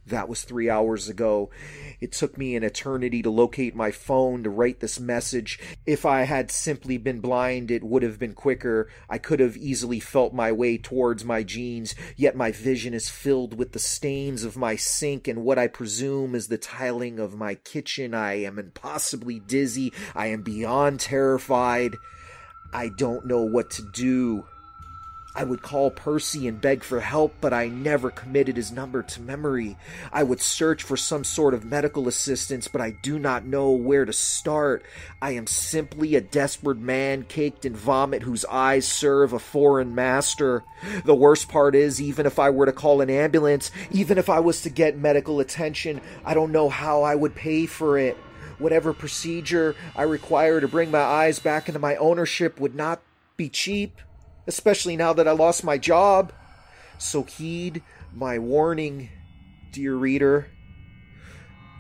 That 0.07 0.29
was 0.29 0.43
three 0.43 0.69
hours 0.69 1.09
ago. 1.09 1.51
It 2.01 2.13
took 2.13 2.37
me 2.37 2.57
an 2.57 2.63
eternity 2.63 3.23
to 3.23 3.31
locate 3.31 3.75
my 3.75 3.91
phone 3.91 4.43
to 4.43 4.51
write 4.51 4.81
this 4.81 5.01
message. 5.01 5.59
If 5.87 6.05
I 6.05 6.23
had 6.23 6.51
simply 6.51 6.99
been 6.99 7.21
blind, 7.21 7.71
it 7.71 7.83
would 7.83 8.03
have 8.03 8.19
been 8.19 8.35
quicker. 8.35 8.91
I 9.09 9.17
could 9.17 9.41
have 9.41 9.57
easily 9.57 10.01
felt 10.01 10.35
my 10.35 10.53
way 10.53 10.77
towards 10.77 11.25
my 11.25 11.43
jeans, 11.43 11.95
yet 12.17 12.37
my 12.37 12.53
vision 12.53 12.93
is 12.93 13.09
filled 13.09 13.57
with 13.57 13.73
the 13.73 13.79
stains 13.79 14.45
of 14.45 14.57
my 14.57 14.77
sink 14.77 15.27
and 15.27 15.43
what 15.43 15.59
I 15.59 15.69
presume 15.69 16.35
is 16.35 16.49
the 16.49 16.59
tiling 16.59 17.19
of 17.19 17.39
my 17.39 17.55
kitchen. 17.55 18.13
I 18.13 18.35
am 18.43 18.59
impossibly 18.59 19.39
dizzy. 19.39 19.93
I 20.15 20.27
am 20.27 20.43
beyond 20.43 21.01
terrified. 21.01 21.97
I 22.75 22.89
don't 22.89 23.25
know 23.25 23.43
what 23.43 23.71
to 23.73 23.83
do. 23.93 24.45
I 25.37 25.43
would 25.43 25.63
call 25.63 25.91
Percy 25.91 26.47
and 26.47 26.61
beg 26.61 26.85
for 26.85 27.01
help, 27.01 27.35
but 27.41 27.53
I 27.53 27.67
never 27.67 28.09
committed 28.09 28.57
his 28.57 28.71
number 28.71 29.03
to 29.03 29.21
memory. 29.21 29.77
I 30.13 30.23
would 30.23 30.41
search 30.41 30.85
for 30.85 30.97
some 30.97 31.25
sort 31.25 31.55
of 31.55 31.65
medical 31.65 32.07
assistance, 32.07 32.69
but 32.69 32.81
I 32.81 32.93
do 33.03 33.19
not 33.19 33.45
know 33.45 33.73
where 33.73 34.05
to 34.05 34.13
start. 34.13 34.85
I 35.21 35.33
am 35.33 35.49
simply 35.49 36.15
a 36.15 36.21
desperate 36.21 36.79
man 36.79 37.25
caked 37.25 37.65
in 37.65 37.75
vomit 37.75 38.23
whose 38.23 38.45
eyes 38.45 38.87
serve 38.87 39.33
a 39.33 39.41
foreign 39.41 39.93
master. 39.93 40.63
The 41.05 41.17
worst 41.17 41.49
part 41.49 41.75
is, 41.75 42.01
even 42.01 42.27
if 42.27 42.39
I 42.39 42.51
were 42.51 42.67
to 42.67 42.73
call 42.73 43.01
an 43.01 43.11
ambulance, 43.11 43.73
even 43.91 44.19
if 44.19 44.31
I 44.31 44.39
was 44.39 44.63
to 44.63 44.71
get 44.71 44.97
medical 44.97 45.41
attention, 45.41 46.01
I 46.25 46.35
don't 46.35 46.53
know 46.53 46.69
how 46.69 47.03
I 47.03 47.17
would 47.17 47.35
pay 47.35 47.67
for 47.67 47.99
it. 47.99 48.17
Whatever 48.59 48.93
procedure 48.93 49.75
I 49.97 50.05
require 50.05 50.61
to 50.61 50.69
bring 50.69 50.93
my 50.93 51.01
eyes 51.01 51.41
back 51.41 51.69
into 51.69 51.81
my 51.81 51.97
ownership 51.97 52.61
would 52.61 52.77
not 52.77 53.03
be 53.37 53.49
cheap 53.49 53.99
especially 54.47 54.97
now 54.97 55.13
that 55.13 55.29
I 55.29 55.33
lost 55.33 55.65
my 55.65 55.79
job. 55.79 56.33
So 56.99 57.23
heed 57.23 57.83
my 58.13 58.39
warning, 58.39 59.09
dear 59.73 59.95
reader. 59.95 60.49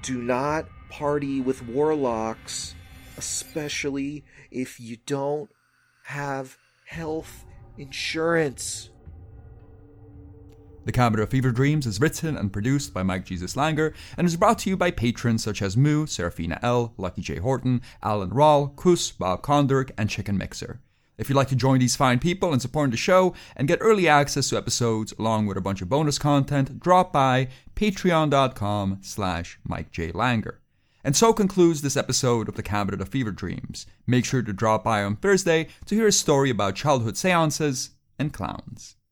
Do 0.02 0.20
not 0.20 0.66
party 0.90 1.40
with 1.40 1.66
warlocks, 1.66 2.74
especially 3.16 4.24
if 4.50 4.78
you 4.78 4.98
don't 5.06 5.50
have 6.04 6.56
health 6.86 7.44
insurance. 7.78 8.90
The 10.84 10.92
Cabinet 10.92 11.22
of 11.22 11.30
Fever 11.30 11.50
Dreams 11.50 11.86
is 11.86 11.98
written 11.98 12.36
and 12.36 12.52
produced 12.52 12.92
by 12.92 13.02
Mike 13.02 13.24
Jesus 13.24 13.54
Langer 13.54 13.94
and 14.18 14.26
is 14.26 14.36
brought 14.36 14.58
to 14.60 14.70
you 14.70 14.76
by 14.76 14.90
patrons 14.90 15.42
such 15.42 15.62
as 15.62 15.78
Moo, 15.78 16.04
Serafina 16.04 16.58
L, 16.62 16.92
Lucky 16.98 17.22
J. 17.22 17.38
Horton, 17.38 17.80
Alan 18.02 18.28
Rawl, 18.28 18.76
Kus, 18.76 19.10
Bob 19.10 19.42
Kondirk, 19.42 19.92
and 19.96 20.10
Chicken 20.10 20.36
Mixer. 20.36 20.80
If 21.16 21.28
you'd 21.28 21.36
like 21.36 21.48
to 21.48 21.56
join 21.56 21.78
these 21.78 21.96
fine 21.96 22.18
people 22.18 22.52
and 22.52 22.60
support 22.60 22.90
the 22.90 22.96
show 22.96 23.34
and 23.56 23.68
get 23.68 23.78
early 23.80 24.08
access 24.08 24.48
to 24.48 24.56
episodes 24.56 25.14
along 25.18 25.46
with 25.46 25.56
a 25.56 25.60
bunch 25.60 25.80
of 25.80 25.88
bonus 25.88 26.18
content, 26.18 26.80
drop 26.80 27.12
by 27.12 27.48
patreon.com 27.76 28.98
slash 29.00 29.58
Mike 29.64 29.92
J. 29.92 30.12
Langer. 30.12 30.56
And 31.04 31.14
so 31.14 31.32
concludes 31.32 31.82
this 31.82 31.96
episode 31.96 32.48
of 32.48 32.56
the 32.56 32.62
Cabinet 32.62 33.00
of 33.00 33.10
Fever 33.10 33.30
Dreams. 33.30 33.86
Make 34.06 34.24
sure 34.24 34.42
to 34.42 34.52
drop 34.52 34.84
by 34.84 35.04
on 35.04 35.16
Thursday 35.16 35.68
to 35.86 35.94
hear 35.94 36.06
a 36.06 36.12
story 36.12 36.50
about 36.50 36.76
childhood 36.76 37.16
seances 37.16 37.90
and 38.18 38.32
clowns. 38.32 38.96